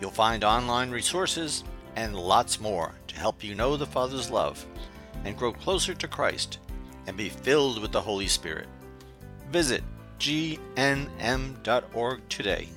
You'll 0.00 0.10
find 0.10 0.42
online 0.42 0.90
resources 0.90 1.62
and 1.94 2.16
lots 2.16 2.58
more 2.58 2.92
to 3.06 3.14
help 3.14 3.44
you 3.44 3.54
know 3.54 3.76
the 3.76 3.86
Father's 3.86 4.32
love 4.32 4.66
and 5.24 5.38
grow 5.38 5.52
closer 5.52 5.94
to 5.94 6.08
Christ 6.08 6.58
and 7.06 7.16
be 7.16 7.28
filled 7.28 7.80
with 7.80 7.92
the 7.92 8.00
Holy 8.00 8.26
Spirit. 8.26 8.66
Visit 9.52 9.84
gnm.org 10.18 11.08
today. 12.28 12.68